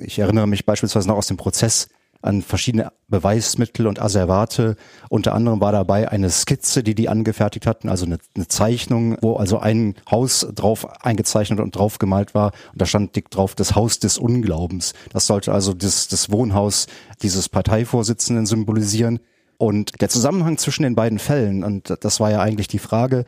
Ich 0.00 0.18
erinnere 0.18 0.46
mich 0.46 0.64
beispielsweise 0.64 1.08
noch 1.08 1.16
aus 1.16 1.26
dem 1.26 1.36
Prozess, 1.36 1.88
an 2.22 2.40
verschiedene 2.40 2.92
Beweismittel 3.08 3.86
und 3.86 4.00
Asservate. 4.00 4.76
Unter 5.10 5.34
anderem 5.34 5.60
war 5.60 5.72
dabei 5.72 6.08
eine 6.08 6.30
Skizze, 6.30 6.82
die 6.82 6.94
die 6.94 7.08
angefertigt 7.08 7.66
hatten, 7.66 7.88
also 7.88 8.06
eine, 8.06 8.18
eine 8.36 8.48
Zeichnung, 8.48 9.18
wo 9.20 9.34
also 9.34 9.58
ein 9.58 9.96
Haus 10.10 10.46
drauf 10.54 11.02
eingezeichnet 11.04 11.60
und 11.60 11.76
drauf 11.76 11.98
gemalt 11.98 12.34
war. 12.34 12.52
Und 12.72 12.80
da 12.80 12.86
stand 12.86 13.16
dick 13.16 13.30
drauf 13.30 13.54
das 13.54 13.74
Haus 13.74 13.98
des 13.98 14.18
Unglaubens. 14.18 14.94
Das 15.12 15.26
sollte 15.26 15.52
also 15.52 15.74
das, 15.74 16.08
das 16.08 16.30
Wohnhaus 16.30 16.86
dieses 17.22 17.48
Parteivorsitzenden 17.48 18.46
symbolisieren. 18.46 19.18
Und 19.62 20.00
der 20.00 20.08
Zusammenhang 20.08 20.58
zwischen 20.58 20.82
den 20.82 20.96
beiden 20.96 21.20
Fällen, 21.20 21.62
und 21.62 21.96
das 22.00 22.18
war 22.18 22.32
ja 22.32 22.40
eigentlich 22.40 22.66
die 22.66 22.80
Frage, 22.80 23.26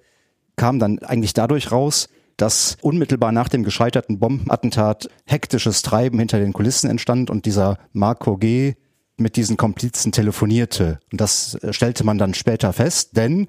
kam 0.56 0.80
dann 0.80 0.98
eigentlich 0.98 1.32
dadurch 1.32 1.70
raus, 1.70 2.08
dass 2.36 2.76
unmittelbar 2.82 3.30
nach 3.30 3.48
dem 3.48 3.62
gescheiterten 3.62 4.18
Bombenattentat 4.18 5.08
hektisches 5.26 5.82
Treiben 5.82 6.18
hinter 6.18 6.40
den 6.40 6.52
Kulissen 6.52 6.90
entstand 6.90 7.30
und 7.30 7.46
dieser 7.46 7.78
Marco 7.92 8.36
G 8.36 8.74
mit 9.16 9.36
diesen 9.36 9.56
Komplizen 9.56 10.10
telefonierte. 10.10 10.98
Und 11.12 11.20
das 11.20 11.54
äh, 11.54 11.72
stellte 11.72 12.02
man 12.02 12.18
dann 12.18 12.34
später 12.34 12.72
fest, 12.72 13.16
denn 13.16 13.46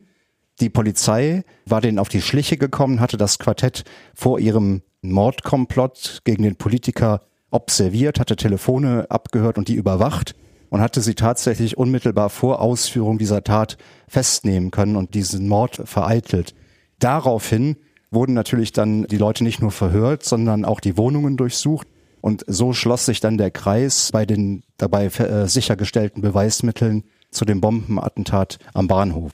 die 0.60 0.70
Polizei 0.70 1.44
war 1.66 1.82
denen 1.82 1.98
auf 1.98 2.10
die 2.10 2.22
Schliche 2.22 2.56
gekommen, 2.56 3.00
hatte 3.00 3.18
das 3.18 3.40
Quartett 3.40 3.84
vor 4.14 4.38
ihrem 4.38 4.84
Mordkomplott 5.02 6.22
gegen 6.24 6.44
den 6.44 6.56
Politiker 6.56 7.22
observiert, 7.50 8.20
hatte 8.20 8.36
Telefone 8.36 9.08
abgehört 9.10 9.58
und 9.58 9.70
die 9.70 9.76
überwacht 9.76 10.36
und 10.76 10.82
hatte 10.82 11.00
sie 11.00 11.16
tatsächlich 11.16 11.78
unmittelbar 11.78 12.30
vor 12.30 12.60
Ausführung 12.60 13.18
dieser 13.18 13.46
Tat 13.46 13.78
festnehmen 14.10 14.72
können 14.72 14.98
und 14.98 15.14
diesen 15.14 15.48
Mord 15.48 15.82
vereitelt. 15.86 16.54
Daraufhin 17.00 17.78
wurden 18.12 18.34
natürlich 18.34 18.74
dann 18.74 19.06
die 19.06 19.16
Leute 19.16 19.46
nicht 19.46 19.62
nur 19.62 19.72
verhört, 19.72 20.26
sondern 20.26 20.66
auch 20.66 20.82
die 20.82 20.98
Wohnungen 20.98 21.38
durchsucht. 21.38 21.88
Und 22.20 22.44
so 22.48 22.74
schloss 22.74 23.06
sich 23.06 23.22
dann 23.22 23.38
der 23.38 23.52
Kreis 23.52 24.10
bei 24.12 24.26
den 24.26 24.64
dabei 24.76 25.06
äh, 25.06 25.48
sichergestellten 25.48 26.22
Beweismitteln 26.22 27.06
zu 27.32 27.46
dem 27.46 27.62
Bombenattentat 27.62 28.58
am 28.74 28.90
Bahnhof. 28.90 29.32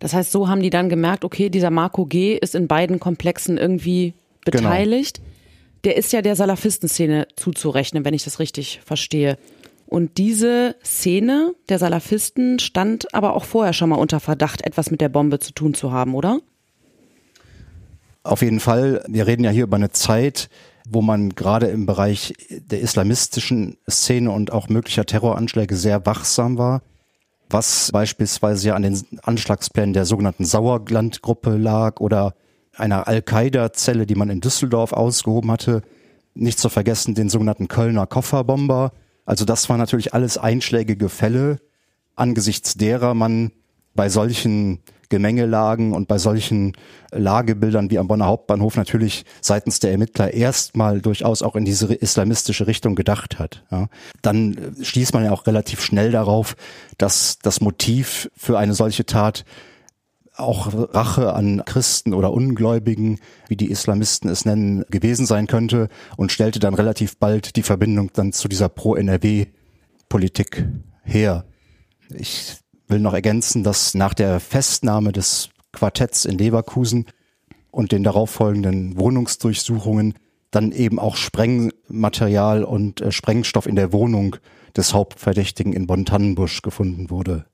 Das 0.00 0.14
heißt, 0.14 0.32
so 0.32 0.48
haben 0.48 0.62
die 0.62 0.70
dann 0.70 0.88
gemerkt, 0.88 1.26
okay, 1.26 1.50
dieser 1.50 1.70
Marco 1.70 2.06
G. 2.06 2.38
ist 2.38 2.54
in 2.54 2.68
beiden 2.68 3.00
Komplexen 3.00 3.58
irgendwie 3.58 4.14
genau. 4.46 4.62
beteiligt. 4.62 5.18
Genau. 5.18 5.30
Der 5.84 5.96
ist 5.98 6.10
ja 6.14 6.22
der 6.22 6.36
Salafistenszene 6.36 7.28
zuzurechnen, 7.36 8.06
wenn 8.06 8.14
ich 8.14 8.24
das 8.24 8.38
richtig 8.38 8.80
verstehe. 8.82 9.36
Und 9.96 10.18
diese 10.18 10.76
Szene 10.84 11.54
der 11.70 11.78
Salafisten 11.78 12.58
stand 12.58 13.14
aber 13.14 13.32
auch 13.32 13.44
vorher 13.44 13.72
schon 13.72 13.88
mal 13.88 13.96
unter 13.96 14.20
Verdacht, 14.20 14.60
etwas 14.60 14.90
mit 14.90 15.00
der 15.00 15.08
Bombe 15.08 15.38
zu 15.38 15.54
tun 15.54 15.72
zu 15.72 15.90
haben, 15.90 16.14
oder? 16.14 16.40
Auf 18.22 18.42
jeden 18.42 18.60
Fall, 18.60 19.02
wir 19.08 19.26
reden 19.26 19.42
ja 19.42 19.50
hier 19.50 19.62
über 19.62 19.76
eine 19.76 19.92
Zeit, 19.92 20.50
wo 20.86 21.00
man 21.00 21.30
gerade 21.30 21.68
im 21.68 21.86
Bereich 21.86 22.34
der 22.50 22.82
islamistischen 22.82 23.78
Szene 23.88 24.32
und 24.32 24.52
auch 24.52 24.68
möglicher 24.68 25.06
Terroranschläge 25.06 25.74
sehr 25.74 26.04
wachsam 26.04 26.58
war. 26.58 26.82
was 27.48 27.90
beispielsweise 27.90 28.68
ja 28.68 28.74
an 28.74 28.82
den 28.82 29.02
Anschlagsplänen 29.22 29.94
der 29.94 30.04
sogenannten 30.04 30.44
Sauerlandgruppe 30.44 31.56
lag 31.56 32.00
oder 32.00 32.34
einer 32.76 33.08
Al-Qaida-Zelle, 33.08 34.04
die 34.04 34.14
man 34.14 34.28
in 34.28 34.42
Düsseldorf 34.42 34.92
ausgehoben 34.92 35.50
hatte. 35.50 35.80
Nicht 36.34 36.58
zu 36.58 36.68
vergessen 36.68 37.14
den 37.14 37.30
sogenannten 37.30 37.68
Kölner 37.68 38.06
Kofferbomber. 38.06 38.92
Also 39.26 39.44
das 39.44 39.68
waren 39.68 39.78
natürlich 39.78 40.14
alles 40.14 40.38
einschlägige 40.38 41.08
Fälle, 41.10 41.58
angesichts 42.14 42.74
derer 42.74 43.12
man 43.12 43.52
bei 43.94 44.08
solchen 44.08 44.80
Gemengelagen 45.08 45.92
und 45.92 46.08
bei 46.08 46.18
solchen 46.18 46.72
Lagebildern 47.12 47.90
wie 47.90 47.98
am 47.98 48.08
Bonner 48.08 48.26
Hauptbahnhof 48.26 48.76
natürlich 48.76 49.24
seitens 49.40 49.78
der 49.78 49.92
Ermittler 49.92 50.34
erstmal 50.34 51.00
durchaus 51.00 51.42
auch 51.42 51.54
in 51.56 51.64
diese 51.64 51.92
islamistische 51.94 52.66
Richtung 52.66 52.94
gedacht 52.94 53.38
hat. 53.38 53.62
Ja. 53.70 53.88
Dann 54.22 54.76
stieß 54.82 55.12
man 55.12 55.24
ja 55.24 55.32
auch 55.32 55.46
relativ 55.46 55.80
schnell 55.80 56.10
darauf, 56.10 56.56
dass 56.98 57.38
das 57.40 57.60
Motiv 57.60 58.30
für 58.36 58.58
eine 58.58 58.74
solche 58.74 59.06
Tat 59.06 59.44
auch 60.36 60.72
Rache 60.94 61.34
an 61.34 61.62
Christen 61.64 62.14
oder 62.14 62.32
Ungläubigen, 62.32 63.18
wie 63.48 63.56
die 63.56 63.70
Islamisten 63.70 64.30
es 64.30 64.44
nennen, 64.44 64.84
gewesen 64.90 65.26
sein 65.26 65.46
könnte 65.46 65.88
und 66.16 66.32
stellte 66.32 66.58
dann 66.58 66.74
relativ 66.74 67.18
bald 67.18 67.56
die 67.56 67.62
Verbindung 67.62 68.10
dann 68.12 68.32
zu 68.32 68.48
dieser 68.48 68.68
Pro-NRW-Politik 68.68 70.66
her. 71.02 71.44
Ich 72.14 72.56
will 72.88 73.00
noch 73.00 73.14
ergänzen, 73.14 73.64
dass 73.64 73.94
nach 73.94 74.14
der 74.14 74.40
Festnahme 74.40 75.12
des 75.12 75.50
Quartetts 75.72 76.24
in 76.24 76.38
Leverkusen 76.38 77.06
und 77.70 77.92
den 77.92 78.02
darauffolgenden 78.02 78.96
Wohnungsdurchsuchungen 78.98 80.14
dann 80.50 80.72
eben 80.72 80.98
auch 80.98 81.16
Sprengmaterial 81.16 82.64
und 82.64 83.00
äh, 83.00 83.12
Sprengstoff 83.12 83.66
in 83.66 83.76
der 83.76 83.92
Wohnung 83.92 84.36
des 84.76 84.94
Hauptverdächtigen 84.94 85.72
in 85.72 85.86
Bonn-Tannenbusch 85.86 86.62
gefunden 86.62 87.10
wurde. 87.10 87.46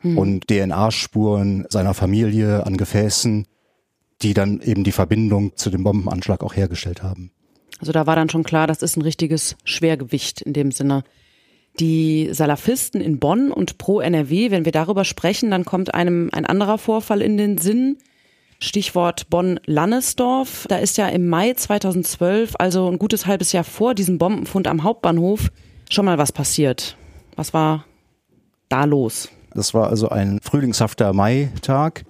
Hm. 0.00 0.18
Und 0.18 0.48
DNA-Spuren 0.48 1.66
seiner 1.68 1.94
Familie 1.94 2.66
an 2.66 2.76
Gefäßen, 2.76 3.46
die 4.22 4.34
dann 4.34 4.60
eben 4.60 4.84
die 4.84 4.92
Verbindung 4.92 5.56
zu 5.56 5.70
dem 5.70 5.84
Bombenanschlag 5.84 6.42
auch 6.42 6.54
hergestellt 6.54 7.02
haben. 7.02 7.30
Also 7.78 7.92
da 7.92 8.06
war 8.06 8.16
dann 8.16 8.28
schon 8.28 8.42
klar, 8.42 8.66
das 8.66 8.82
ist 8.82 8.96
ein 8.96 9.02
richtiges 9.02 9.56
Schwergewicht 9.64 10.42
in 10.42 10.52
dem 10.52 10.72
Sinne 10.72 11.04
die 11.78 12.28
Salafisten 12.32 13.00
in 13.00 13.18
Bonn 13.18 13.52
und 13.52 13.78
pro 13.78 14.00
NRW, 14.00 14.50
wenn 14.50 14.64
wir 14.64 14.72
darüber 14.72 15.04
sprechen, 15.04 15.50
dann 15.50 15.64
kommt 15.64 15.94
einem 15.94 16.30
ein 16.32 16.44
anderer 16.44 16.78
Vorfall 16.78 17.22
in 17.22 17.36
den 17.36 17.58
Sinn. 17.58 17.98
Stichwort 18.58 19.30
Bonn-Lannesdorf. 19.30 20.66
Da 20.68 20.76
ist 20.76 20.98
ja 20.98 21.08
im 21.08 21.28
Mai 21.28 21.54
2012, 21.54 22.56
also 22.58 22.88
ein 22.88 22.98
gutes 22.98 23.24
halbes 23.24 23.52
Jahr 23.52 23.64
vor 23.64 23.94
diesem 23.94 24.18
Bombenfund 24.18 24.68
am 24.68 24.82
Hauptbahnhof, 24.82 25.50
schon 25.88 26.04
mal 26.04 26.18
was 26.18 26.32
passiert. 26.32 26.96
Was 27.36 27.54
war 27.54 27.86
da 28.68 28.84
los? 28.84 29.30
Das 29.54 29.74
war 29.74 29.88
also 29.88 30.08
ein 30.08 30.40
frühlingshafter 30.42 31.12
Maitag, 31.12 32.04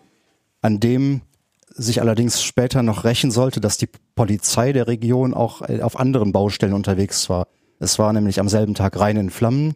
an 0.63 0.81
dem 0.81 1.23
sich 1.69 2.01
allerdings 2.01 2.43
später 2.43 2.83
noch 2.83 3.05
rächen 3.05 3.31
sollte, 3.31 3.61
dass 3.61 3.79
die 3.79 3.89
Polizei 4.15 4.73
der 4.73 4.87
Region 4.87 5.35
auch 5.35 5.63
auf 5.63 5.99
anderen 5.99 6.33
Baustellen 6.33 6.75
unterwegs 6.75 7.31
war. 7.31 7.47
Es 7.79 7.99
war 7.99 8.13
nämlich 8.13 8.41
am 8.41 8.49
selben 8.49 8.75
Tag 8.75 8.99
rein 8.99 9.17
in 9.17 9.31
Flammen 9.31 9.75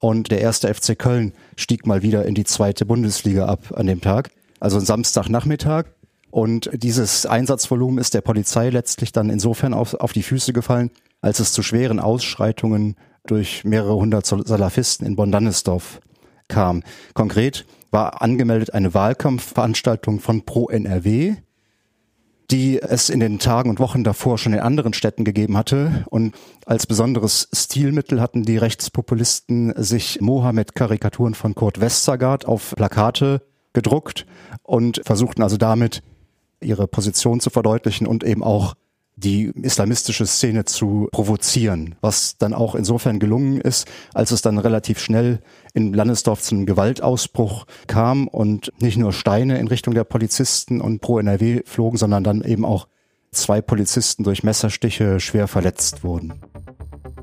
und 0.00 0.30
der 0.30 0.40
erste 0.40 0.72
FC 0.72 0.98
Köln 0.98 1.32
stieg 1.56 1.86
mal 1.86 2.02
wieder 2.02 2.24
in 2.24 2.34
die 2.34 2.44
zweite 2.44 2.84
Bundesliga 2.84 3.46
ab 3.46 3.72
an 3.74 3.86
dem 3.86 4.00
Tag, 4.00 4.30
also 4.60 4.80
Samstagnachmittag. 4.80 5.86
Und 6.30 6.70
dieses 6.74 7.24
Einsatzvolumen 7.24 7.98
ist 7.98 8.12
der 8.12 8.20
Polizei 8.20 8.68
letztlich 8.70 9.12
dann 9.12 9.30
insofern 9.30 9.72
auf, 9.72 9.94
auf 9.94 10.12
die 10.12 10.24
Füße 10.24 10.52
gefallen, 10.52 10.90
als 11.20 11.40
es 11.40 11.52
zu 11.52 11.62
schweren 11.62 12.00
Ausschreitungen 12.00 12.96
durch 13.26 13.64
mehrere 13.64 13.94
hundert 13.94 14.26
Salafisten 14.26 15.06
in 15.06 15.16
Bonn-Dannesdorf 15.16 16.00
kam. 16.48 16.82
Konkret 17.14 17.66
war 17.90 18.22
angemeldet 18.22 18.74
eine 18.74 18.94
Wahlkampfveranstaltung 18.94 20.20
von 20.20 20.44
Pro 20.44 20.68
NRW, 20.68 21.36
die 22.50 22.80
es 22.80 23.10
in 23.10 23.20
den 23.20 23.38
Tagen 23.38 23.70
und 23.70 23.80
Wochen 23.80 24.04
davor 24.04 24.38
schon 24.38 24.52
in 24.52 24.60
anderen 24.60 24.92
Städten 24.92 25.24
gegeben 25.24 25.56
hatte. 25.56 26.04
Und 26.10 26.34
als 26.64 26.86
besonderes 26.86 27.48
Stilmittel 27.52 28.20
hatten 28.20 28.44
die 28.44 28.56
Rechtspopulisten 28.56 29.72
sich 29.76 30.20
Mohammed-Karikaturen 30.20 31.34
von 31.34 31.54
Kurt 31.54 31.80
Westergaard 31.80 32.46
auf 32.46 32.74
Plakate 32.76 33.42
gedruckt 33.72 34.26
und 34.62 35.00
versuchten 35.04 35.42
also 35.42 35.56
damit 35.56 36.02
ihre 36.60 36.86
Position 36.86 37.40
zu 37.40 37.50
verdeutlichen 37.50 38.06
und 38.06 38.24
eben 38.24 38.42
auch 38.42 38.74
die 39.16 39.50
islamistische 39.62 40.26
Szene 40.26 40.66
zu 40.66 41.08
provozieren, 41.10 41.94
was 42.02 42.36
dann 42.36 42.52
auch 42.52 42.74
insofern 42.74 43.18
gelungen 43.18 43.60
ist, 43.60 43.88
als 44.12 44.30
es 44.30 44.42
dann 44.42 44.58
relativ 44.58 44.98
schnell 44.98 45.40
in 45.72 45.94
Landesdorf 45.94 46.42
zu 46.42 46.54
einem 46.54 46.66
Gewaltausbruch 46.66 47.66
kam 47.86 48.28
und 48.28 48.72
nicht 48.80 48.98
nur 48.98 49.14
Steine 49.14 49.58
in 49.58 49.68
Richtung 49.68 49.94
der 49.94 50.04
Polizisten 50.04 50.82
und 50.82 51.00
pro 51.00 51.18
NRW 51.18 51.62
flogen, 51.64 51.96
sondern 51.96 52.24
dann 52.24 52.42
eben 52.42 52.66
auch 52.66 52.88
zwei 53.32 53.62
Polizisten 53.62 54.22
durch 54.22 54.42
Messerstiche 54.42 55.18
schwer 55.18 55.48
verletzt 55.48 56.04
wurden. 56.04 56.34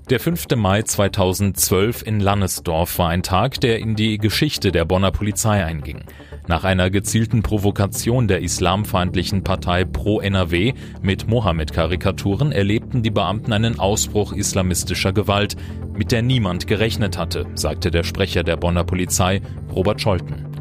Der 0.10 0.20
5. 0.20 0.48
Mai 0.58 0.82
2012 0.82 2.06
in 2.06 2.20
Lannesdorf 2.20 3.00
war 3.00 3.08
ein 3.08 3.24
Tag, 3.24 3.62
der 3.62 3.80
in 3.80 3.96
die 3.96 4.18
Geschichte 4.18 4.74
der 4.74 4.84
Bonner 4.84 5.12
Polizei 5.12 5.64
einging. 5.64 6.04
Nach 6.46 6.66
einer 6.66 6.90
gezielten 6.90 7.42
Provokation 7.42 8.28
der 8.28 8.42
islamfeindlichen 8.42 9.46
Partei 9.46 9.86
Pro 9.86 10.20
NRW 10.20 10.74
mit 11.02 11.30
Mohammed-Karikaturen 11.30 12.52
erlebten 12.52 13.02
die 13.02 13.12
Beamten 13.12 13.54
einen 13.54 13.80
Ausbruch 13.80 14.34
islamistischer 14.34 15.14
Gewalt, 15.14 15.56
mit 15.96 16.12
der 16.12 16.22
niemand 16.22 16.68
gerechnet 16.68 17.18
hatte, 17.18 17.46
sagte 17.56 17.90
der 17.90 18.04
Sprecher 18.04 18.44
der 18.44 18.58
Bonner 18.58 18.84
Polizei, 18.84 19.42
Robert 19.74 20.02
Scholten. 20.02 20.53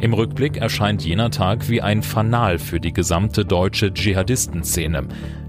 Im 0.00 0.12
Rückblick 0.12 0.56
erscheint 0.56 1.04
jener 1.04 1.30
Tag 1.30 1.68
wie 1.68 1.80
ein 1.80 2.02
Fanal 2.02 2.58
für 2.58 2.80
die 2.80 2.92
gesamte 2.92 3.44
deutsche 3.44 3.92
Dschihadistenszene, 3.92 5.04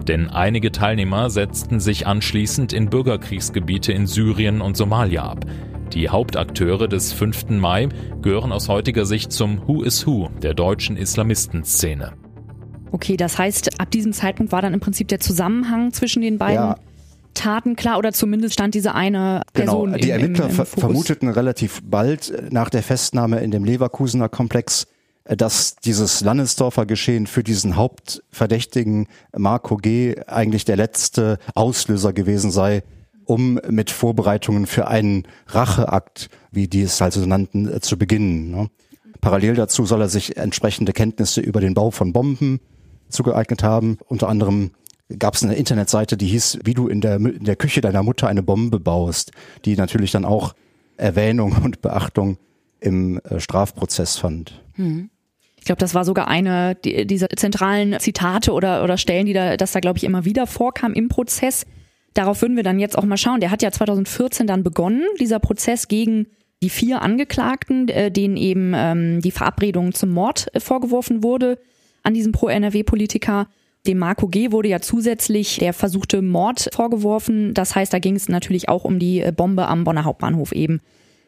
denn 0.07 0.29
einige 0.29 0.71
Teilnehmer 0.71 1.29
setzten 1.29 1.79
sich 1.79 2.05
anschließend 2.07 2.71
in 2.71 2.89
Bürgerkriegsgebiete 2.89 3.91
in 3.91 4.05
Syrien 4.05 4.61
und 4.61 4.77
Somalia 4.77 5.23
ab. 5.23 5.45
Die 5.93 6.09
Hauptakteure 6.09 6.87
des 6.87 7.11
5. 7.13 7.49
Mai 7.49 7.89
gehören 8.21 8.51
aus 8.51 8.69
heutiger 8.69 9.05
Sicht 9.05 9.31
zum 9.31 9.67
Who 9.67 9.83
is 9.83 10.05
Who 10.05 10.29
der 10.41 10.53
deutschen 10.53 10.95
Islamistenszene. 10.95 12.13
Okay, 12.91 13.17
das 13.17 13.37
heißt, 13.37 13.81
ab 13.81 13.91
diesem 13.91 14.13
Zeitpunkt 14.13 14.51
war 14.51 14.61
dann 14.61 14.73
im 14.73 14.79
Prinzip 14.79 15.07
der 15.07 15.19
Zusammenhang 15.19 15.91
zwischen 15.91 16.21
den 16.21 16.37
beiden 16.37 16.55
ja. 16.55 16.75
Taten 17.35 17.75
klar 17.75 17.99
oder 17.99 18.11
zumindest 18.11 18.53
stand 18.55 18.73
diese 18.73 18.95
eine 18.95 19.41
genau, 19.53 19.83
Person 19.83 19.93
Genau, 19.93 20.03
die 20.03 20.09
Ermittler 20.09 20.45
im, 20.49 20.57
im 20.57 20.65
vermuteten 20.65 21.29
relativ 21.29 21.81
bald 21.83 22.51
nach 22.51 22.69
der 22.69 22.81
Festnahme 22.81 23.41
in 23.41 23.51
dem 23.51 23.63
Leverkusener 23.63 24.29
Komplex, 24.29 24.87
äh, 25.25 25.37
dass 25.37 25.75
dieses 25.75 26.21
Landesdorfer 26.21 26.85
Geschehen 26.85 27.27
für 27.27 27.43
diesen 27.43 27.75
Hauptverdächtigen 27.75 29.07
Marco 29.37 29.77
G. 29.77 30.15
eigentlich 30.25 30.65
der 30.65 30.77
letzte 30.77 31.37
Auslöser 31.53 32.13
gewesen 32.13 32.49
sei, 32.49 32.81
um 33.25 33.59
mit 33.69 33.91
Vorbereitungen 33.91 34.65
für 34.65 34.87
einen 34.87 35.23
Racheakt, 35.47 36.29
wie 36.51 36.67
die 36.67 36.81
es 36.81 37.01
also 37.01 37.25
nannten, 37.25 37.71
äh, 37.71 37.81
zu 37.81 37.97
beginnen. 37.97 38.51
Ne? 38.51 38.69
Parallel 39.21 39.55
dazu 39.55 39.85
soll 39.85 40.01
er 40.01 40.09
sich 40.09 40.37
entsprechende 40.37 40.93
Kenntnisse 40.93 41.41
über 41.41 41.59
den 41.59 41.73
Bau 41.73 41.91
von 41.91 42.13
Bomben 42.13 42.59
zugeeignet 43.09 43.63
haben. 43.63 43.97
Unter 44.07 44.29
anderem 44.29 44.71
gab 45.19 45.35
es 45.35 45.43
eine 45.43 45.55
Internetseite, 45.55 46.17
die 46.17 46.27
hieß, 46.27 46.59
wie 46.63 46.73
du 46.73 46.87
in 46.87 47.01
der, 47.01 47.15
in 47.15 47.43
der 47.43 47.55
Küche 47.55 47.81
deiner 47.81 48.03
Mutter 48.03 48.27
eine 48.27 48.43
Bombe 48.43 48.79
baust, 48.79 49.31
die 49.65 49.75
natürlich 49.75 50.11
dann 50.11 50.25
auch 50.25 50.55
Erwähnung 50.97 51.57
und 51.63 51.81
Beachtung 51.81 52.37
im 52.79 53.19
äh, 53.19 53.39
Strafprozess 53.39 54.17
fand. 54.17 54.61
Hm. 54.73 55.09
Ich 55.57 55.65
glaube, 55.65 55.79
das 55.79 55.95
war 55.95 56.05
sogar 56.05 56.27
eine 56.27 56.75
dieser 56.75 57.27
zentralen 57.29 57.99
Zitate 57.99 58.51
oder, 58.51 58.83
oder 58.83 58.97
Stellen, 58.97 59.25
die 59.25 59.33
da, 59.33 59.57
das 59.57 59.71
da, 59.71 59.79
glaube 59.79 59.97
ich, 59.97 60.03
immer 60.03 60.23
wieder 60.23 60.45
vorkam 60.45 60.93
im 60.93 61.07
Prozess. 61.07 61.65
Darauf 62.13 62.43
würden 62.43 62.55
wir 62.55 62.61
dann 62.61 62.77
jetzt 62.77 62.95
auch 62.95 63.03
mal 63.03 63.17
schauen. 63.17 63.39
Der 63.39 63.49
hat 63.49 63.63
ja 63.63 63.71
2014 63.71 64.45
dann 64.45 64.61
begonnen, 64.61 65.03
dieser 65.19 65.39
Prozess 65.39 65.87
gegen 65.87 66.27
die 66.61 66.69
vier 66.69 67.01
Angeklagten, 67.01 67.89
äh, 67.89 68.11
denen 68.11 68.37
eben 68.37 68.73
ähm, 68.75 69.21
die 69.21 69.31
Verabredung 69.31 69.93
zum 69.93 70.11
Mord 70.11 70.53
äh, 70.53 70.59
vorgeworfen 70.59 71.23
wurde 71.23 71.57
an 72.03 72.13
diesem 72.13 72.31
Pro-NRW-Politiker. 72.31 73.47
Dem 73.87 73.99
Marco 73.99 74.27
G. 74.27 74.51
wurde 74.51 74.69
ja 74.69 74.81
zusätzlich 74.81 75.57
der 75.59 75.73
versuchte 75.73 76.21
Mord 76.21 76.69
vorgeworfen. 76.73 77.53
Das 77.53 77.75
heißt, 77.75 77.93
da 77.93 77.99
ging 77.99 78.15
es 78.15 78.29
natürlich 78.29 78.67
auch 78.69 78.83
um 78.83 78.99
die 78.99 79.21
äh, 79.21 79.31
Bombe 79.31 79.67
am 79.67 79.83
Bonner 79.83 80.05
Hauptbahnhof 80.05 80.51
eben. 80.51 80.81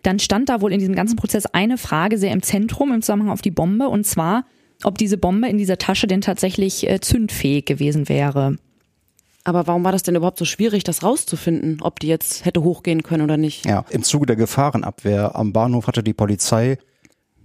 Dann 0.04 0.20
stand 0.20 0.50
da 0.50 0.62
wohl 0.62 0.74
in 0.74 0.80
diesem 0.80 0.96
ganzen 0.96 1.16
Prozess 1.16 1.46
eine 1.48 1.78
Frage 1.78 2.18
sehr 2.18 2.32
im 2.32 2.42
Zentrum 2.42 2.92
im 2.94 3.02
Zusammenhang 3.02 3.32
auf 3.32 3.42
die 3.42 3.52
Bombe 3.52 3.90
und 3.90 4.06
zwar, 4.06 4.46
ob 4.84 4.98
diese 4.98 5.18
Bombe 5.18 5.50
in 5.50 5.58
dieser 5.58 5.78
Tasche 5.78 6.08
denn 6.08 6.22
tatsächlich 6.22 6.90
äh, 6.90 7.00
zündfähig 7.00 7.66
gewesen 7.66 8.10
wäre. 8.10 8.58
Aber 9.44 9.66
warum 9.68 9.84
war 9.84 9.92
das 9.92 10.04
denn 10.04 10.16
überhaupt 10.16 10.40
so 10.40 10.46
schwierig, 10.46 10.84
das 10.84 11.04
rauszufinden, 11.04 11.78
ob 11.82 12.00
die 12.00 12.08
jetzt 12.08 12.44
hätte 12.44 12.64
hochgehen 12.64 13.04
können 13.04 13.24
oder 13.24 13.38
nicht? 13.38 13.66
Ja, 13.66 13.86
im 13.90 14.04
Zuge 14.04 14.26
der 14.26 14.36
Gefahrenabwehr 14.36 15.36
am 15.36 15.54
Bahnhof 15.54 15.88
hatte 15.88 16.04
die 16.04 16.14
Polizei 16.14 16.78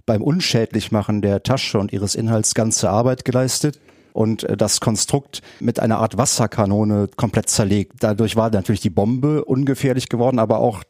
beim 0.05 0.21
Unschädlichmachen 0.21 1.21
der 1.21 1.43
Tasche 1.43 1.79
und 1.79 1.93
ihres 1.93 2.15
Inhalts 2.15 2.55
ganze 2.55 2.89
Arbeit 2.89 3.23
geleistet 3.23 3.79
und 4.13 4.43
äh, 4.43 4.55
das 4.55 4.79
Konstrukt 4.79 5.41
mit 5.59 5.79
einer 5.79 5.99
Art 5.99 6.17
Wasserkanone 6.17 7.09
komplett 7.15 7.49
zerlegt. 7.49 7.97
Dadurch 7.99 8.35
war 8.35 8.49
natürlich 8.49 8.81
die 8.81 8.89
Bombe 8.89 9.43
ungefährlich 9.43 10.09
geworden, 10.09 10.39
aber 10.39 10.59
auch 10.59 10.83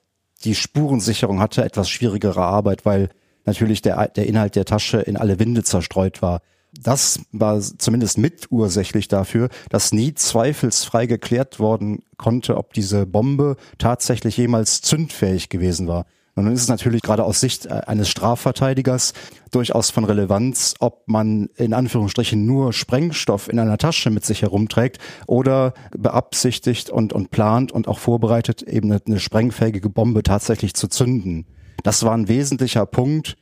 die 0.43 0.55
Spurensicherung 0.55 1.39
hatte 1.39 1.63
etwas 1.63 1.89
schwierigere 1.89 2.41
Arbeit, 2.41 2.85
weil 2.85 3.09
natürlich 3.45 3.81
der, 3.81 4.09
der 4.09 4.27
Inhalt 4.27 4.55
der 4.55 4.65
Tasche 4.65 4.99
in 4.99 5.17
alle 5.17 5.39
Winde 5.39 5.63
zerstreut 5.63 6.21
war. 6.21 6.41
Das 6.81 7.19
war 7.31 7.61
zumindest 7.61 8.17
mitursächlich 8.17 9.07
dafür, 9.07 9.49
dass 9.69 9.93
nie 9.93 10.15
zweifelsfrei 10.15 11.05
geklärt 11.05 11.59
worden 11.59 11.99
konnte, 12.17 12.57
ob 12.57 12.73
diese 12.73 13.05
Bombe 13.05 13.57
tatsächlich 13.77 14.37
jemals 14.37 14.81
zündfähig 14.81 15.49
gewesen 15.49 15.87
war. 15.87 16.05
Und 16.35 16.45
nun 16.45 16.53
ist 16.53 16.61
es 16.61 16.67
natürlich 16.67 17.01
gerade 17.01 17.23
aus 17.23 17.39
Sicht 17.39 17.67
äh, 17.67 17.81
eines 17.85 18.09
Strafverteidigers 18.09 19.13
durchaus 19.51 19.91
von 19.91 20.03
Relevanz, 20.03 20.73
ob 20.79 21.07
man 21.07 21.49
in 21.57 21.73
Anführungsstrichen 21.73 22.45
nur 22.45 22.73
Sprengstoff 22.73 23.47
in 23.47 23.59
einer 23.59 23.77
Tasche 23.77 24.09
mit 24.09 24.25
sich 24.25 24.41
herumträgt 24.41 24.97
oder 25.27 25.73
beabsichtigt 25.95 26.89
und, 26.89 27.13
und 27.13 27.29
plant 27.29 27.71
und 27.71 27.87
auch 27.87 27.99
vorbereitet, 27.99 28.63
eben 28.63 28.91
eine, 28.91 29.01
eine 29.05 29.19
sprengfähige 29.19 29.89
Bombe 29.89 30.23
tatsächlich 30.23 30.73
zu 30.73 30.87
zünden. 30.87 31.45
Das 31.83 32.03
war 32.03 32.13
ein 32.13 32.27
wesentlicher 32.27 32.85
Punkt, 32.85 33.35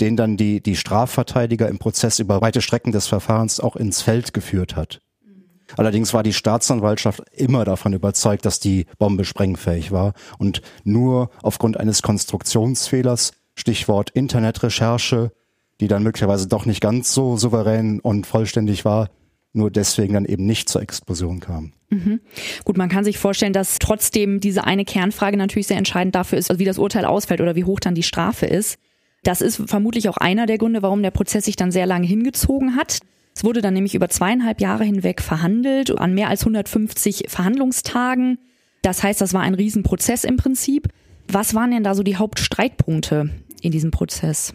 den 0.00 0.16
dann 0.16 0.36
die, 0.36 0.62
die 0.62 0.76
Strafverteidiger 0.76 1.68
im 1.68 1.78
Prozess 1.78 2.18
über 2.18 2.40
weite 2.40 2.62
Strecken 2.62 2.92
des 2.92 3.08
Verfahrens 3.08 3.60
auch 3.60 3.76
ins 3.76 4.00
Feld 4.00 4.32
geführt 4.32 4.76
hat. 4.76 5.00
Allerdings 5.76 6.14
war 6.14 6.22
die 6.22 6.32
Staatsanwaltschaft 6.32 7.22
immer 7.32 7.64
davon 7.64 7.92
überzeugt, 7.92 8.44
dass 8.44 8.60
die 8.60 8.86
Bombe 8.98 9.24
sprengfähig 9.24 9.92
war 9.92 10.14
und 10.38 10.62
nur 10.84 11.30
aufgrund 11.42 11.78
eines 11.78 12.02
Konstruktionsfehlers, 12.02 13.32
Stichwort 13.54 14.10
Internetrecherche, 14.10 15.32
die 15.80 15.88
dann 15.88 16.02
möglicherweise 16.02 16.48
doch 16.48 16.66
nicht 16.66 16.80
ganz 16.80 17.12
so 17.12 17.36
souverän 17.36 18.00
und 18.00 18.26
vollständig 18.26 18.84
war, 18.84 19.10
nur 19.52 19.70
deswegen 19.70 20.14
dann 20.14 20.24
eben 20.24 20.46
nicht 20.46 20.68
zur 20.68 20.82
Explosion 20.82 21.40
kam. 21.40 21.72
Mhm. 21.90 22.20
Gut, 22.64 22.76
man 22.76 22.88
kann 22.88 23.04
sich 23.04 23.18
vorstellen, 23.18 23.52
dass 23.52 23.78
trotzdem 23.78 24.40
diese 24.40 24.64
eine 24.64 24.84
Kernfrage 24.84 25.36
natürlich 25.36 25.66
sehr 25.66 25.78
entscheidend 25.78 26.14
dafür 26.14 26.38
ist, 26.38 26.58
wie 26.58 26.64
das 26.64 26.78
Urteil 26.78 27.04
ausfällt 27.04 27.40
oder 27.40 27.56
wie 27.56 27.64
hoch 27.64 27.80
dann 27.80 27.94
die 27.94 28.02
Strafe 28.02 28.46
ist. 28.46 28.78
Das 29.22 29.40
ist 29.40 29.62
vermutlich 29.66 30.08
auch 30.08 30.16
einer 30.16 30.46
der 30.46 30.58
Gründe, 30.58 30.82
warum 30.82 31.02
der 31.02 31.10
Prozess 31.10 31.44
sich 31.46 31.56
dann 31.56 31.72
sehr 31.72 31.86
lange 31.86 32.06
hingezogen 32.06 32.76
hat. 32.76 33.00
Es 33.38 33.44
wurde 33.44 33.62
dann 33.62 33.74
nämlich 33.74 33.94
über 33.94 34.08
zweieinhalb 34.08 34.60
Jahre 34.60 34.82
hinweg 34.82 35.22
verhandelt, 35.22 35.96
an 35.96 36.12
mehr 36.12 36.28
als 36.28 36.40
150 36.40 37.26
Verhandlungstagen. 37.28 38.38
Das 38.82 39.04
heißt, 39.04 39.20
das 39.20 39.32
war 39.32 39.42
ein 39.42 39.54
Riesenprozess 39.54 40.24
im 40.24 40.36
Prinzip. 40.36 40.88
Was 41.28 41.54
waren 41.54 41.70
denn 41.70 41.84
da 41.84 41.94
so 41.94 42.02
die 42.02 42.16
Hauptstreitpunkte 42.16 43.30
in 43.62 43.70
diesem 43.70 43.92
Prozess? 43.92 44.54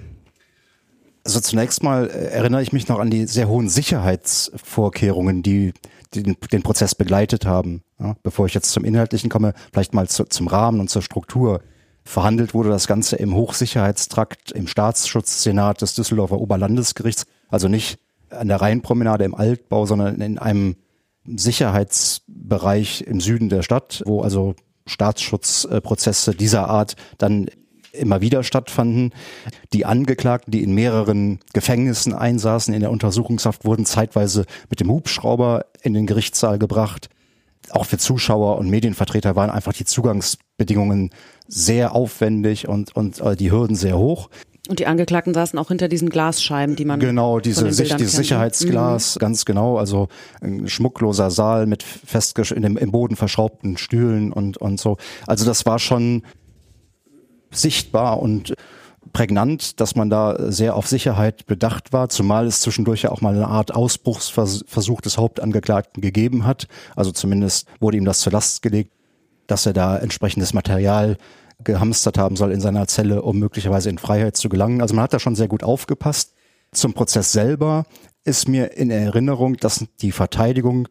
Also 1.24 1.40
zunächst 1.40 1.82
mal 1.82 2.10
äh, 2.10 2.26
erinnere 2.32 2.62
ich 2.62 2.74
mich 2.74 2.90
noch 2.90 3.00
an 3.00 3.10
die 3.10 3.26
sehr 3.26 3.48
hohen 3.48 3.70
Sicherheitsvorkehrungen, 3.70 5.44
die, 5.44 5.72
den, 6.14 6.36
den 6.52 6.64
Prozess 6.64 6.94
begleitet 6.94 7.46
haben. 7.46 7.84
Ja, 8.02 8.18
bevor 8.22 8.48
ich 8.48 8.54
jetzt 8.54 8.74
zum 8.74 8.84
Inhaltlichen 8.84 9.30
komme, 9.30 9.54
vielleicht 9.72 9.94
mal 9.94 10.10
zu, 10.10 10.26
zum 10.26 10.48
Rahmen 10.48 10.82
und 10.82 10.90
zur 10.90 11.02
Struktur. 11.02 11.62
Verhandelt 12.04 12.54
wurde 12.54 12.68
das 12.68 12.88
Ganze 12.88 13.16
im 13.16 13.34
Hochsicherheitstrakt 13.34 14.52
im 14.52 14.68
Staatsschutzsenat 14.68 15.82
des 15.82 15.96
Düsseldorfer 15.96 16.38
Oberlandesgerichts, 16.38 17.24
also 17.48 17.70
nicht 17.70 17.98
an 18.34 18.48
der 18.48 18.62
Rheinpromenade 18.62 19.24
im 19.24 19.36
Altbau, 19.36 19.86
sondern 19.86 20.22
in 20.22 20.38
einem 20.38 20.76
Sicherheitsbereich 21.26 23.02
im 23.02 23.22
Süden 23.22 23.50
der 23.50 23.64
Stadt, 23.64 24.04
wo 24.06 24.22
also 24.22 24.56
Staatsschutzprozesse 24.86 26.36
dieser 26.36 26.68
Art 26.68 26.96
dann 27.18 27.48
immer 27.94 28.22
wieder 28.22 28.44
stattfanden. 28.44 29.12
Die 29.72 29.86
Angeklagten, 29.86 30.52
die 30.52 30.64
in 30.64 30.74
mehreren 30.74 31.40
Gefängnissen 31.54 32.14
einsaßen 32.14 32.74
in 32.74 32.82
der 32.82 32.92
Untersuchungshaft, 32.92 33.66
wurden 33.66 33.86
zeitweise 33.86 34.46
mit 34.70 34.80
dem 34.80 34.90
Hubschrauber 34.90 35.66
in 35.82 35.94
den 35.94 36.08
Gerichtssaal 36.08 36.60
gebracht. 36.60 37.10
Auch 37.70 37.86
für 37.86 37.98
Zuschauer 37.98 38.58
und 38.58 38.70
Medienvertreter 38.70 39.36
waren 39.36 39.50
einfach 39.50 39.74
die 39.74 39.86
Zugangsbedingungen 39.86 41.12
sehr 41.48 41.96
aufwendig 41.96 42.68
und, 42.68 42.96
und 42.96 43.22
äh, 43.22 43.36
die 43.36 43.52
Hürden 43.52 43.76
sehr 43.76 43.98
hoch. 43.98 44.30
Und 44.70 44.80
die 44.80 44.88
Angeklagten 44.88 45.34
saßen 45.34 45.60
auch 45.60 45.68
hinter 45.68 45.90
diesen 45.90 46.10
Glasscheiben, 46.10 46.78
die 46.78 46.86
man 46.86 47.00
genau 47.00 47.42
diese 47.42 47.70
Sicht, 47.74 48.00
dieses 48.00 48.16
Sicherheitsglas, 48.16 49.16
mhm. 49.16 49.20
ganz 49.20 49.44
genau, 49.44 49.78
also 49.78 50.08
ein 50.42 50.70
schmuckloser 50.70 51.32
Saal 51.32 51.66
mit 51.66 51.84
fest 51.84 52.40
in 52.40 52.62
dem, 52.62 52.78
im 52.78 52.92
Boden 52.92 53.18
verschraubten 53.18 53.76
Stühlen 53.76 54.32
und 54.32 54.56
und 54.58 54.80
so. 54.80 54.98
Also 55.28 55.44
das 55.46 55.66
war 55.66 55.80
schon 55.80 56.24
sichtbar 57.52 58.22
und 58.22 58.54
prägnant, 59.12 59.80
dass 59.82 59.96
man 59.96 60.10
da 60.10 60.52
sehr 60.52 60.76
auf 60.76 60.88
Sicherheit 60.88 61.46
bedacht 61.46 61.92
war, 61.92 62.08
zumal 62.08 62.48
es 62.48 62.62
zwischendurch 62.62 63.04
ja 63.04 63.12
auch 63.12 63.22
mal 63.22 63.36
eine 63.36 63.48
Art 63.48 63.76
Ausbruchsversuch 63.76 65.02
des 65.02 65.18
Hauptangeklagten 65.18 66.02
gegeben 66.02 66.46
hat. 66.46 66.68
Also 66.96 67.12
zumindest 67.12 67.68
wurde 67.82 67.98
ihm 67.98 68.06
das 68.06 68.22
zur 68.22 68.32
Last 68.32 68.62
gelegt, 68.62 68.92
dass 69.48 69.66
er 69.66 69.74
da 69.74 69.98
entsprechendes 69.98 70.54
Material 70.54 71.18
gehamstert 71.64 72.18
haben 72.18 72.36
soll 72.36 72.52
in 72.52 72.62
seiner 72.62 72.88
Zelle, 72.88 73.22
um 73.22 73.40
möglicherweise 73.40 73.90
in 73.90 73.98
Freiheit 73.98 74.38
zu 74.38 74.50
gelangen. 74.50 74.82
Also 74.82 74.96
man 74.96 75.04
hat 75.04 75.14
da 75.14 75.20
schon 75.20 75.36
sehr 75.36 75.48
gut 75.48 75.64
aufgepasst. 75.64 76.34
Zum 76.72 76.94
Prozess 76.94 77.32
selber 77.32 77.86
ist 78.24 78.48
mir 78.48 78.78
in 78.78 78.90
Erinnerung, 78.90 79.58
dass 79.58 79.86
die 80.02 80.12
Verteidigung 80.12 80.88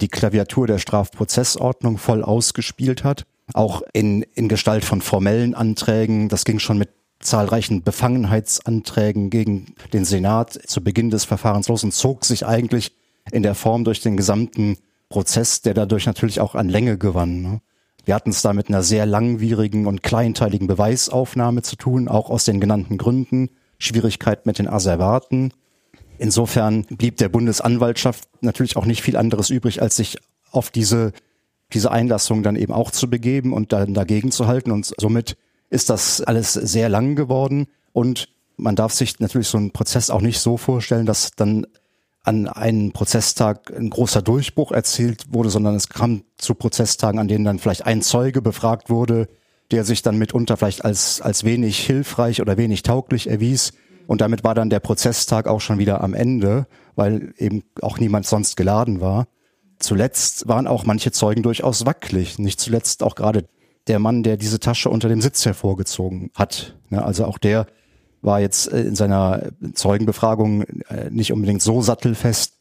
die 0.00 0.08
Klaviatur 0.08 0.66
der 0.66 0.78
Strafprozessordnung 0.78 1.96
voll 1.98 2.22
ausgespielt 2.22 3.04
hat, 3.04 3.24
auch 3.54 3.82
in, 3.92 4.22
in 4.34 4.48
Gestalt 4.48 4.84
von 4.84 5.00
formellen 5.00 5.54
Anträgen. 5.54 6.28
Das 6.28 6.44
ging 6.44 6.58
schon 6.58 6.78
mit 6.78 6.90
zahlreichen 7.20 7.82
Befangenheitsanträgen 7.82 9.30
gegen 9.30 9.74
den 9.92 10.04
Senat 10.04 10.58
zu 10.66 10.82
Beginn 10.82 11.10
des 11.10 11.24
Verfahrens 11.24 11.68
los 11.68 11.84
und 11.84 11.94
zog 11.94 12.24
sich 12.24 12.44
eigentlich 12.44 12.92
in 13.30 13.42
der 13.42 13.54
Form 13.54 13.84
durch 13.84 14.00
den 14.00 14.16
gesamten 14.16 14.76
Prozess, 15.08 15.62
der 15.62 15.74
dadurch 15.74 16.06
natürlich 16.06 16.40
auch 16.40 16.54
an 16.54 16.68
Länge 16.68 16.98
gewann. 16.98 17.60
Wir 18.04 18.14
hatten 18.14 18.30
es 18.30 18.42
da 18.42 18.52
mit 18.52 18.68
einer 18.68 18.82
sehr 18.82 19.06
langwierigen 19.06 19.86
und 19.86 20.02
kleinteiligen 20.02 20.66
Beweisaufnahme 20.66 21.62
zu 21.62 21.76
tun, 21.76 22.08
auch 22.08 22.30
aus 22.30 22.44
den 22.44 22.60
genannten 22.60 22.98
Gründen. 22.98 23.50
Schwierigkeit 23.78 24.46
mit 24.46 24.58
den 24.58 24.68
Asservaten. 24.68 25.52
Insofern 26.18 26.84
blieb 26.84 27.16
der 27.16 27.28
Bundesanwaltschaft 27.28 28.28
natürlich 28.40 28.76
auch 28.76 28.86
nicht 28.86 29.02
viel 29.02 29.16
anderes 29.16 29.50
übrig, 29.50 29.82
als 29.82 29.96
sich 29.96 30.18
auf 30.52 30.70
diese, 30.70 31.12
diese 31.72 31.90
Einlassung 31.90 32.42
dann 32.42 32.56
eben 32.56 32.72
auch 32.72 32.92
zu 32.92 33.10
begeben 33.10 33.52
und 33.52 33.72
dann 33.72 33.94
dagegen 33.94 34.30
zu 34.30 34.46
halten. 34.46 34.70
Und 34.70 34.92
somit 34.98 35.36
ist 35.68 35.90
das 35.90 36.20
alles 36.20 36.52
sehr 36.52 36.88
lang 36.88 37.16
geworden. 37.16 37.66
Und 37.92 38.28
man 38.56 38.76
darf 38.76 38.92
sich 38.92 39.18
natürlich 39.18 39.48
so 39.48 39.58
einen 39.58 39.72
Prozess 39.72 40.10
auch 40.10 40.20
nicht 40.20 40.38
so 40.38 40.56
vorstellen, 40.56 41.06
dass 41.06 41.32
dann 41.32 41.66
an 42.24 42.46
einem 42.46 42.92
Prozesstag 42.92 43.72
ein 43.76 43.90
großer 43.90 44.22
Durchbruch 44.22 44.70
erzielt 44.70 45.32
wurde, 45.32 45.50
sondern 45.50 45.74
es 45.74 45.88
kam 45.88 46.22
zu 46.38 46.54
Prozesstagen, 46.54 47.18
an 47.18 47.28
denen 47.28 47.44
dann 47.44 47.58
vielleicht 47.58 47.84
ein 47.84 48.02
Zeuge 48.02 48.42
befragt 48.42 48.90
wurde, 48.90 49.28
der 49.72 49.84
sich 49.84 50.02
dann 50.02 50.18
mitunter 50.18 50.56
vielleicht 50.56 50.84
als, 50.84 51.20
als 51.20 51.44
wenig 51.44 51.78
hilfreich 51.78 52.40
oder 52.40 52.56
wenig 52.56 52.82
tauglich 52.82 53.28
erwies. 53.28 53.72
Und 54.06 54.20
damit 54.20 54.44
war 54.44 54.54
dann 54.54 54.70
der 54.70 54.80
Prozesstag 54.80 55.48
auch 55.48 55.60
schon 55.60 55.78
wieder 55.78 56.02
am 56.02 56.14
Ende, 56.14 56.66
weil 56.94 57.34
eben 57.38 57.64
auch 57.80 57.98
niemand 57.98 58.26
sonst 58.26 58.56
geladen 58.56 59.00
war. 59.00 59.26
Zuletzt 59.78 60.46
waren 60.46 60.68
auch 60.68 60.84
manche 60.84 61.10
Zeugen 61.10 61.42
durchaus 61.42 61.86
wackelig. 61.86 62.38
Nicht 62.38 62.60
zuletzt 62.60 63.02
auch 63.02 63.16
gerade 63.16 63.46
der 63.88 63.98
Mann, 63.98 64.22
der 64.22 64.36
diese 64.36 64.60
Tasche 64.60 64.90
unter 64.90 65.08
dem 65.08 65.20
Sitz 65.20 65.44
hervorgezogen 65.44 66.30
hat. 66.34 66.76
Also 66.90 67.24
auch 67.24 67.38
der 67.38 67.66
war 68.22 68.40
jetzt 68.40 68.72
äh, 68.72 68.82
in 68.82 68.94
seiner 68.94 69.50
Zeugenbefragung 69.74 70.62
äh, 70.62 71.10
nicht 71.10 71.32
unbedingt 71.32 71.60
so 71.60 71.82
sattelfest, 71.82 72.54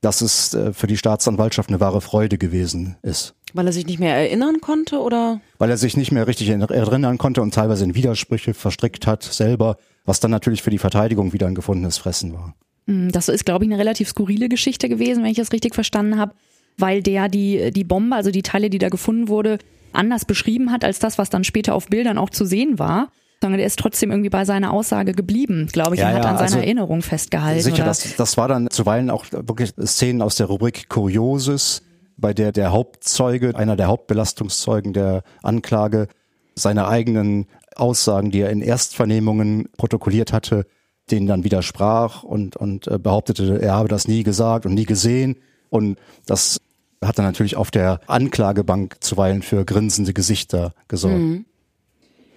dass 0.00 0.20
es 0.20 0.52
äh, 0.52 0.72
für 0.72 0.86
die 0.86 0.96
Staatsanwaltschaft 0.96 1.70
eine 1.70 1.80
wahre 1.80 2.00
Freude 2.00 2.36
gewesen 2.36 2.96
ist. 3.02 3.34
Weil 3.54 3.66
er 3.66 3.72
sich 3.72 3.86
nicht 3.86 4.00
mehr 4.00 4.16
erinnern 4.16 4.60
konnte 4.60 4.98
oder? 5.00 5.40
Weil 5.58 5.70
er 5.70 5.76
sich 5.76 5.96
nicht 5.96 6.12
mehr 6.12 6.26
richtig 6.26 6.48
erinnern 6.48 7.18
konnte 7.18 7.40
und 7.40 7.54
teilweise 7.54 7.84
in 7.84 7.94
Widersprüche 7.94 8.52
verstrickt 8.52 9.06
hat 9.06 9.22
selber, 9.22 9.78
was 10.04 10.20
dann 10.20 10.32
natürlich 10.32 10.62
für 10.62 10.70
die 10.70 10.78
Verteidigung 10.78 11.32
wieder 11.32 11.46
ein 11.46 11.54
gefundenes 11.54 11.96
Fressen 11.96 12.34
war. 12.34 12.54
Hm, 12.86 13.12
das 13.12 13.28
ist, 13.28 13.46
glaube 13.46 13.64
ich, 13.64 13.70
eine 13.70 13.80
relativ 13.80 14.08
skurrile 14.08 14.48
Geschichte 14.48 14.88
gewesen, 14.88 15.22
wenn 15.22 15.30
ich 15.30 15.36
das 15.36 15.52
richtig 15.52 15.74
verstanden 15.74 16.18
habe, 16.18 16.34
weil 16.76 17.00
der 17.00 17.28
die, 17.28 17.70
die 17.70 17.84
Bombe, 17.84 18.16
also 18.16 18.32
die 18.32 18.42
Teile, 18.42 18.70
die 18.70 18.78
da 18.78 18.88
gefunden 18.88 19.28
wurde, 19.28 19.58
anders 19.92 20.24
beschrieben 20.24 20.72
hat 20.72 20.84
als 20.84 20.98
das, 20.98 21.18
was 21.18 21.30
dann 21.30 21.44
später 21.44 21.76
auf 21.76 21.86
Bildern 21.86 22.18
auch 22.18 22.30
zu 22.30 22.44
sehen 22.44 22.80
war 22.80 23.12
sondern 23.44 23.60
er 23.60 23.66
ist 23.66 23.78
trotzdem 23.78 24.10
irgendwie 24.10 24.30
bei 24.30 24.46
seiner 24.46 24.72
Aussage 24.72 25.12
geblieben, 25.12 25.68
glaube 25.70 25.96
ich, 25.96 26.00
ja, 26.00 26.08
und 26.08 26.14
hat 26.14 26.24
ja, 26.24 26.30
an 26.30 26.36
seiner 26.38 26.46
also 26.46 26.58
Erinnerung 26.60 27.02
festgehalten. 27.02 27.60
Sicher, 27.60 27.84
das, 27.84 28.16
das 28.16 28.38
war 28.38 28.48
dann 28.48 28.70
zuweilen 28.70 29.10
auch 29.10 29.26
wirklich 29.32 29.74
Szenen 29.84 30.22
aus 30.22 30.36
der 30.36 30.46
Rubrik 30.46 30.88
Kurioses, 30.88 31.82
bei 32.16 32.32
der 32.32 32.52
der 32.52 32.72
Hauptzeuge, 32.72 33.54
einer 33.54 33.76
der 33.76 33.88
Hauptbelastungszeugen 33.88 34.94
der 34.94 35.24
Anklage, 35.42 36.08
seine 36.54 36.88
eigenen 36.88 37.44
Aussagen, 37.76 38.30
die 38.30 38.40
er 38.40 38.48
in 38.48 38.62
Erstvernehmungen 38.62 39.68
protokolliert 39.76 40.32
hatte, 40.32 40.64
denen 41.10 41.26
dann 41.26 41.44
widersprach 41.44 42.22
und, 42.22 42.56
und 42.56 42.88
äh, 42.88 42.98
behauptete, 42.98 43.60
er 43.60 43.74
habe 43.74 43.88
das 43.88 44.08
nie 44.08 44.22
gesagt 44.22 44.64
und 44.64 44.72
nie 44.72 44.86
gesehen. 44.86 45.36
Und 45.68 45.98
das 46.24 46.62
hat 47.04 47.18
dann 47.18 47.26
natürlich 47.26 47.56
auf 47.56 47.70
der 47.70 48.00
Anklagebank 48.06 48.96
zuweilen 49.00 49.42
für 49.42 49.66
grinsende 49.66 50.14
Gesichter 50.14 50.72
gesorgt. 50.88 51.18
Mhm 51.18 51.44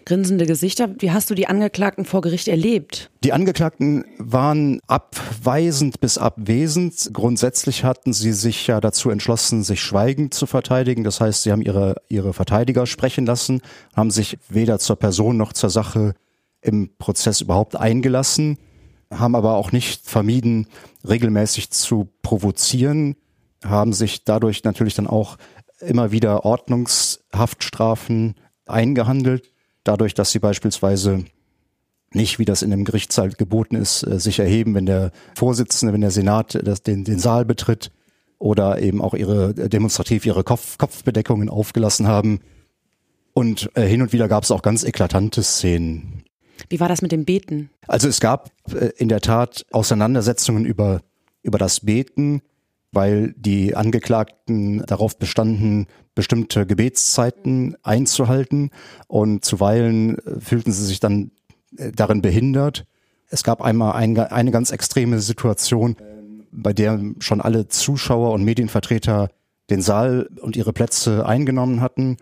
grinsende 0.07 0.45
Gesichter. 0.45 0.89
Wie 0.99 1.11
hast 1.11 1.29
du 1.29 1.35
die 1.35 1.47
Angeklagten 1.47 2.05
vor 2.05 2.21
Gericht 2.21 2.47
erlebt? 2.47 3.11
Die 3.25 3.33
Angeklagten 3.33 4.05
waren 4.17 4.79
abweisend 4.87 5.99
bis 5.99 6.17
abwesend. 6.17 7.09
Grundsätzlich 7.11 7.83
hatten 7.83 8.13
sie 8.13 8.31
sich 8.31 8.67
ja 8.67 8.79
dazu 8.79 9.09
entschlossen, 9.09 9.63
sich 9.63 9.81
schweigend 9.81 10.33
zu 10.33 10.45
verteidigen. 10.45 11.03
Das 11.03 11.19
heißt, 11.19 11.43
sie 11.43 11.51
haben 11.51 11.61
ihre, 11.61 11.97
ihre 12.07 12.31
Verteidiger 12.33 12.85
sprechen 12.85 13.25
lassen, 13.25 13.59
haben 13.97 14.09
sich 14.09 14.37
weder 14.47 14.79
zur 14.79 14.95
Person 14.95 15.35
noch 15.35 15.51
zur 15.51 15.69
Sache 15.69 16.13
im 16.61 16.89
Prozess 16.97 17.41
überhaupt 17.41 17.75
eingelassen, 17.75 18.57
haben 19.11 19.35
aber 19.35 19.55
auch 19.55 19.73
nicht 19.73 20.07
vermieden, 20.07 20.67
regelmäßig 21.05 21.71
zu 21.71 22.07
provozieren, 22.21 23.17
haben 23.61 23.91
sich 23.91 24.23
dadurch 24.23 24.63
natürlich 24.63 24.93
dann 24.93 25.07
auch 25.07 25.37
immer 25.81 26.13
wieder 26.13 26.45
Ordnungshaftstrafen 26.45 28.35
eingehandelt, 28.65 29.51
dadurch, 29.87 30.13
dass 30.13 30.31
sie 30.31 30.39
beispielsweise 30.39 31.25
nicht, 32.11 32.39
wie 32.39 32.45
das 32.45 32.61
in 32.61 32.71
dem 32.71 32.85
Gerichtssaal 32.85 33.29
geboten 33.29 33.75
ist, 33.75 34.03
äh, 34.03 34.19
sich 34.19 34.39
erheben, 34.39 34.75
wenn 34.75 34.85
der 34.85 35.11
Vorsitzende, 35.35 35.93
wenn 35.93 36.01
der 36.01 36.11
Senat 36.11 36.57
das, 36.63 36.81
den, 36.81 37.03
den 37.03 37.19
Saal 37.19 37.45
betritt 37.45 37.91
oder 38.39 38.81
eben 38.81 39.01
auch 39.01 39.13
ihre 39.13 39.53
demonstrativ 39.53 40.25
ihre 40.25 40.43
Kopf, 40.43 40.77
Kopfbedeckungen 40.77 41.49
aufgelassen 41.49 42.07
haben. 42.07 42.39
Und 43.33 43.69
äh, 43.75 43.85
hin 43.85 44.01
und 44.01 44.13
wieder 44.13 44.27
gab 44.27 44.43
es 44.43 44.51
auch 44.51 44.61
ganz 44.61 44.83
eklatante 44.83 45.43
Szenen. 45.43 46.23
Wie 46.69 46.79
war 46.79 46.87
das 46.87 47.01
mit 47.01 47.11
dem 47.11 47.25
Beten? 47.25 47.69
Also 47.87 48.07
es 48.07 48.19
gab 48.19 48.51
äh, 48.71 48.91
in 48.97 49.09
der 49.09 49.21
Tat 49.21 49.65
Auseinandersetzungen 49.71 50.65
über, 50.65 51.01
über 51.43 51.57
das 51.57 51.81
Beten, 51.81 52.41
weil 52.91 53.33
die 53.37 53.75
Angeklagten 53.75 54.83
darauf 54.85 55.17
bestanden, 55.19 55.87
bestimmte 56.17 56.65
Gebetszeiten 56.65 57.77
einzuhalten 57.83 58.71
und 59.07 59.45
zuweilen 59.45 60.17
äh, 60.17 60.41
fühlten 60.41 60.71
sie 60.71 60.83
sich 60.83 60.99
dann 60.99 61.29
äh, 61.77 61.91
darin 61.91 62.23
behindert. 62.23 62.85
Es 63.29 63.43
gab 63.43 63.61
einmal 63.61 63.93
ein, 63.93 64.17
eine 64.17 64.51
ganz 64.51 64.71
extreme 64.71 65.19
Situation, 65.19 65.95
bei 66.51 66.73
der 66.73 66.99
schon 67.19 67.39
alle 67.39 67.67
Zuschauer 67.67 68.33
und 68.33 68.43
Medienvertreter 68.43 69.29
den 69.69 69.81
Saal 69.81 70.27
und 70.41 70.55
ihre 70.55 70.73
Plätze 70.73 71.25
eingenommen 71.25 71.81
hatten 71.81 72.17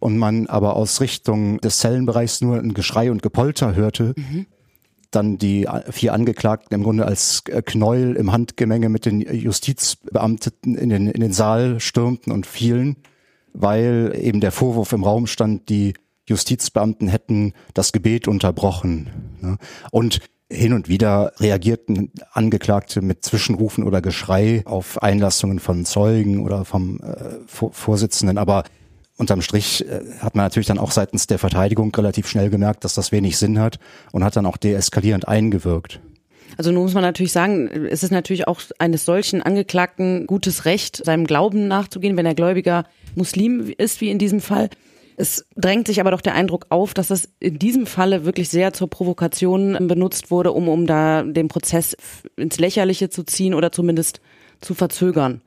und 0.00 0.18
man 0.18 0.48
aber 0.48 0.74
aus 0.74 1.00
Richtung 1.00 1.60
des 1.60 1.78
Zellenbereichs 1.78 2.40
nur 2.40 2.58
ein 2.58 2.74
Geschrei 2.74 3.12
und 3.12 3.22
Gepolter 3.22 3.76
hörte. 3.76 4.14
Mhm. 4.16 4.46
Dann 5.12 5.38
die 5.38 5.68
vier 5.90 6.14
Angeklagten 6.14 6.74
im 6.74 6.82
Grunde 6.82 7.04
als 7.04 7.44
Knäuel 7.44 8.16
im 8.16 8.32
Handgemenge 8.32 8.88
mit 8.88 9.06
den 9.06 9.20
Justizbeamteten 9.20 10.76
in 10.76 10.88
den, 10.88 11.06
in 11.06 11.20
den 11.20 11.32
Saal 11.32 11.78
stürmten 11.78 12.32
und 12.32 12.46
fielen, 12.46 12.96
weil 13.52 14.12
eben 14.16 14.40
der 14.40 14.52
Vorwurf 14.52 14.92
im 14.92 15.04
Raum 15.04 15.26
stand, 15.26 15.68
die 15.68 15.94
Justizbeamten 16.28 17.08
hätten 17.08 17.54
das 17.74 17.92
Gebet 17.92 18.28
unterbrochen. 18.28 19.10
Ne? 19.40 19.58
Und 19.90 20.20
hin 20.52 20.72
und 20.72 20.88
wieder 20.88 21.32
reagierten 21.38 22.10
Angeklagte 22.32 23.02
mit 23.02 23.24
Zwischenrufen 23.24 23.84
oder 23.84 24.00
Geschrei 24.00 24.62
auf 24.64 25.02
Einlassungen 25.02 25.60
von 25.60 25.84
Zeugen 25.84 26.44
oder 26.44 26.64
vom 26.64 27.00
äh, 27.00 27.38
Vorsitzenden. 27.46 28.36
Aber 28.36 28.64
unterm 29.16 29.42
Strich 29.42 29.86
äh, 29.88 30.00
hat 30.18 30.34
man 30.34 30.46
natürlich 30.46 30.66
dann 30.66 30.78
auch 30.78 30.90
seitens 30.90 31.28
der 31.28 31.38
Verteidigung 31.38 31.94
relativ 31.94 32.26
schnell 32.28 32.50
gemerkt, 32.50 32.84
dass 32.84 32.94
das 32.94 33.12
wenig 33.12 33.38
Sinn 33.38 33.60
hat 33.60 33.78
und 34.10 34.24
hat 34.24 34.34
dann 34.34 34.46
auch 34.46 34.56
deeskalierend 34.56 35.28
eingewirkt. 35.28 36.00
Also 36.60 36.72
nun 36.72 36.82
muss 36.82 36.92
man 36.92 37.02
natürlich 37.02 37.32
sagen, 37.32 37.70
es 37.86 38.02
ist 38.02 38.10
natürlich 38.10 38.46
auch 38.46 38.60
eines 38.78 39.06
solchen 39.06 39.40
Angeklagten 39.40 40.26
gutes 40.26 40.66
Recht, 40.66 41.02
seinem 41.02 41.26
Glauben 41.26 41.68
nachzugehen, 41.68 42.18
wenn 42.18 42.26
er 42.26 42.34
gläubiger 42.34 42.84
Muslim 43.14 43.72
ist, 43.78 44.02
wie 44.02 44.10
in 44.10 44.18
diesem 44.18 44.42
Fall. 44.42 44.68
Es 45.16 45.46
drängt 45.56 45.86
sich 45.86 46.02
aber 46.02 46.10
doch 46.10 46.20
der 46.20 46.34
Eindruck 46.34 46.66
auf, 46.68 46.92
dass 46.92 47.08
es 47.08 47.30
in 47.40 47.58
diesem 47.58 47.86
Falle 47.86 48.26
wirklich 48.26 48.50
sehr 48.50 48.74
zur 48.74 48.90
Provokation 48.90 49.88
benutzt 49.88 50.30
wurde, 50.30 50.52
um, 50.52 50.68
um 50.68 50.86
da 50.86 51.22
den 51.22 51.48
Prozess 51.48 51.96
ins 52.36 52.58
Lächerliche 52.58 53.08
zu 53.08 53.22
ziehen 53.22 53.54
oder 53.54 53.72
zumindest 53.72 54.20
zu 54.60 54.74
verzögern. 54.74 55.40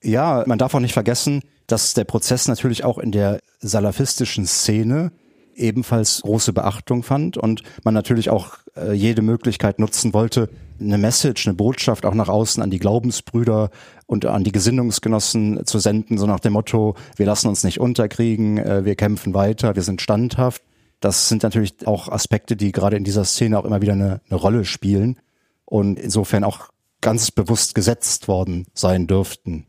Ja, 0.00 0.44
man 0.46 0.58
darf 0.58 0.76
auch 0.76 0.80
nicht 0.80 0.94
vergessen, 0.94 1.42
dass 1.66 1.92
der 1.92 2.04
Prozess 2.04 2.46
natürlich 2.46 2.84
auch 2.84 2.98
in 2.98 3.10
der 3.10 3.40
salafistischen 3.58 4.46
Szene 4.46 5.10
ebenfalls 5.56 6.20
große 6.22 6.52
Beachtung 6.52 7.02
fand 7.02 7.36
und 7.36 7.62
man 7.84 7.94
natürlich 7.94 8.30
auch 8.30 8.58
äh, 8.76 8.92
jede 8.92 9.22
Möglichkeit 9.22 9.78
nutzen 9.78 10.14
wollte, 10.14 10.48
eine 10.78 10.98
Message, 10.98 11.46
eine 11.46 11.54
Botschaft 11.54 12.04
auch 12.04 12.14
nach 12.14 12.28
außen 12.28 12.62
an 12.62 12.70
die 12.70 12.78
Glaubensbrüder 12.78 13.70
und 14.06 14.26
an 14.26 14.44
die 14.44 14.52
Gesinnungsgenossen 14.52 15.64
zu 15.64 15.78
senden, 15.78 16.18
so 16.18 16.26
nach 16.26 16.40
dem 16.40 16.52
Motto, 16.52 16.94
wir 17.16 17.26
lassen 17.26 17.48
uns 17.48 17.64
nicht 17.64 17.80
unterkriegen, 17.80 18.58
äh, 18.58 18.84
wir 18.84 18.94
kämpfen 18.94 19.34
weiter, 19.34 19.74
wir 19.74 19.82
sind 19.82 20.02
standhaft. 20.02 20.62
Das 21.00 21.28
sind 21.28 21.42
natürlich 21.42 21.86
auch 21.86 22.08
Aspekte, 22.08 22.56
die 22.56 22.72
gerade 22.72 22.96
in 22.96 23.04
dieser 23.04 23.24
Szene 23.24 23.58
auch 23.58 23.64
immer 23.64 23.82
wieder 23.82 23.92
eine, 23.92 24.20
eine 24.28 24.38
Rolle 24.38 24.64
spielen 24.64 25.18
und 25.64 25.98
insofern 25.98 26.44
auch 26.44 26.70
ganz 27.00 27.30
bewusst 27.30 27.74
gesetzt 27.74 28.28
worden 28.28 28.66
sein 28.74 29.06
dürften. 29.06 29.66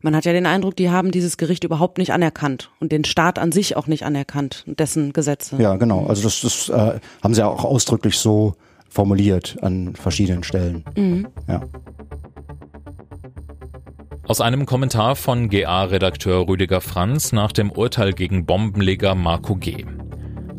Man 0.00 0.14
hat 0.14 0.24
ja 0.24 0.32
den 0.32 0.46
Eindruck, 0.46 0.76
die 0.76 0.90
haben 0.90 1.10
dieses 1.10 1.36
Gericht 1.36 1.64
überhaupt 1.64 1.98
nicht 1.98 2.12
anerkannt 2.12 2.70
und 2.80 2.92
den 2.92 3.04
Staat 3.04 3.38
an 3.38 3.52
sich 3.52 3.76
auch 3.76 3.86
nicht 3.86 4.04
anerkannt 4.04 4.64
und 4.66 4.80
dessen 4.80 5.12
Gesetze. 5.12 5.56
Ja, 5.58 5.76
genau. 5.76 6.06
Also 6.06 6.22
das, 6.22 6.40
das 6.40 6.68
äh, 6.68 7.00
haben 7.22 7.34
sie 7.34 7.40
ja 7.40 7.48
auch 7.48 7.64
ausdrücklich 7.64 8.18
so 8.18 8.54
formuliert 8.88 9.56
an 9.62 9.94
verschiedenen 9.94 10.42
Stellen. 10.42 10.84
Mhm. 10.96 11.28
Ja. 11.48 11.62
Aus 14.26 14.40
einem 14.40 14.66
Kommentar 14.66 15.14
von 15.14 15.48
GA-Redakteur 15.48 16.48
Rüdiger 16.48 16.80
Franz 16.80 17.32
nach 17.32 17.52
dem 17.52 17.70
Urteil 17.70 18.12
gegen 18.12 18.44
Bombenleger 18.44 19.14
Marco 19.14 19.54
G. 19.54 19.84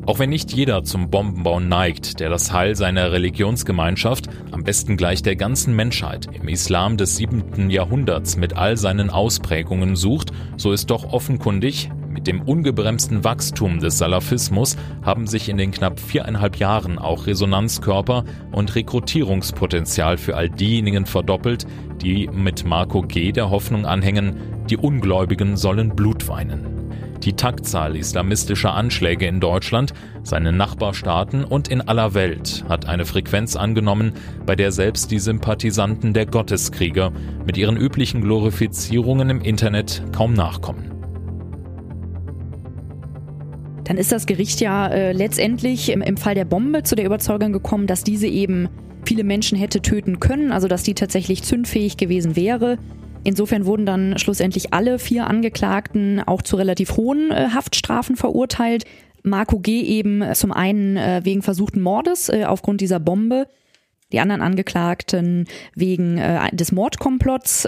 Auch 0.07 0.19
wenn 0.19 0.29
nicht 0.29 0.53
jeder 0.53 0.85
zum 0.85 1.09
Bombenbau 1.09 1.59
neigt, 1.59 2.21
der 2.21 2.29
das 2.29 2.53
Heil 2.53 2.77
seiner 2.77 3.11
Religionsgemeinschaft, 3.11 4.29
am 4.51 4.63
besten 4.63 4.95
gleich 4.95 5.21
der 5.21 5.35
ganzen 5.35 5.75
Menschheit, 5.75 6.29
im 6.33 6.47
Islam 6.47 6.95
des 6.95 7.17
siebenten 7.17 7.69
Jahrhunderts 7.69 8.37
mit 8.37 8.55
all 8.55 8.77
seinen 8.77 9.09
Ausprägungen 9.09 9.97
sucht, 9.97 10.31
so 10.55 10.71
ist 10.71 10.91
doch 10.91 11.11
offenkundig, 11.11 11.89
mit 12.09 12.25
dem 12.25 12.41
ungebremsten 12.41 13.25
Wachstum 13.25 13.79
des 13.81 13.97
Salafismus 13.97 14.77
haben 15.03 15.27
sich 15.27 15.49
in 15.49 15.57
den 15.57 15.71
knapp 15.71 15.99
viereinhalb 15.99 16.55
Jahren 16.55 16.99
auch 16.99 17.27
Resonanzkörper 17.27 18.23
und 18.53 18.75
Rekrutierungspotenzial 18.75 20.17
für 20.17 20.37
all 20.37 20.49
diejenigen 20.49 21.05
verdoppelt, 21.05 21.67
die 22.01 22.29
mit 22.31 22.65
Marco 22.65 23.01
G. 23.01 23.33
der 23.33 23.49
Hoffnung 23.49 23.85
anhängen, 23.85 24.37
die 24.69 24.77
Ungläubigen 24.77 25.57
sollen 25.57 25.97
Blut 25.97 26.29
weinen 26.29 26.76
die 27.23 27.33
Taktzahl 27.33 27.95
islamistischer 27.95 28.73
Anschläge 28.73 29.25
in 29.25 29.39
Deutschland, 29.39 29.93
seinen 30.23 30.57
Nachbarstaaten 30.57 31.43
und 31.43 31.67
in 31.67 31.81
aller 31.81 32.13
Welt 32.13 32.65
hat 32.69 32.87
eine 32.87 33.05
Frequenz 33.05 33.55
angenommen, 33.55 34.13
bei 34.45 34.55
der 34.55 34.71
selbst 34.71 35.11
die 35.11 35.19
Sympathisanten 35.19 36.13
der 36.13 36.25
Gotteskrieger 36.25 37.11
mit 37.45 37.57
ihren 37.57 37.77
üblichen 37.77 38.21
Glorifizierungen 38.21 39.29
im 39.29 39.41
Internet 39.41 40.03
kaum 40.15 40.33
nachkommen. 40.33 40.91
Dann 43.83 43.97
ist 43.97 44.11
das 44.11 44.25
Gericht 44.25 44.59
ja 44.59 44.87
äh, 44.87 45.13
letztendlich 45.13 45.89
im, 45.89 46.01
im 46.01 46.17
Fall 46.17 46.35
der 46.35 46.43
Bombe 46.43 46.83
zu 46.83 46.95
der 46.95 47.05
Überzeugung 47.05 47.53
gekommen, 47.53 47.87
dass 47.87 48.03
diese 48.03 48.27
eben 48.27 48.67
viele 49.05 49.23
Menschen 49.23 49.57
hätte 49.57 49.81
töten 49.81 50.19
können, 50.19 50.51
also 50.51 50.67
dass 50.67 50.83
die 50.83 50.93
tatsächlich 50.93 51.43
zündfähig 51.43 51.95
gewesen 51.95 52.35
wäre. 52.35 52.77
Insofern 53.23 53.65
wurden 53.65 53.85
dann 53.85 54.17
schlussendlich 54.17 54.73
alle 54.73 54.99
vier 54.99 55.27
Angeklagten 55.27 56.21
auch 56.21 56.41
zu 56.41 56.55
relativ 56.55 56.95
hohen 56.97 57.31
äh, 57.31 57.49
Haftstrafen 57.53 58.15
verurteilt. 58.15 58.85
Marco 59.23 59.59
G. 59.59 59.81
eben 59.81 60.23
zum 60.33 60.51
einen 60.51 60.97
äh, 60.97 61.21
wegen 61.23 61.41
versuchten 61.41 61.81
Mordes 61.81 62.29
äh, 62.29 62.45
aufgrund 62.45 62.81
dieser 62.81 62.99
Bombe, 62.99 63.47
die 64.11 64.19
anderen 64.19 64.41
Angeklagten 64.41 65.45
wegen 65.75 66.17
äh, 66.17 66.55
des 66.55 66.71
Mordkomplotts 66.71 67.67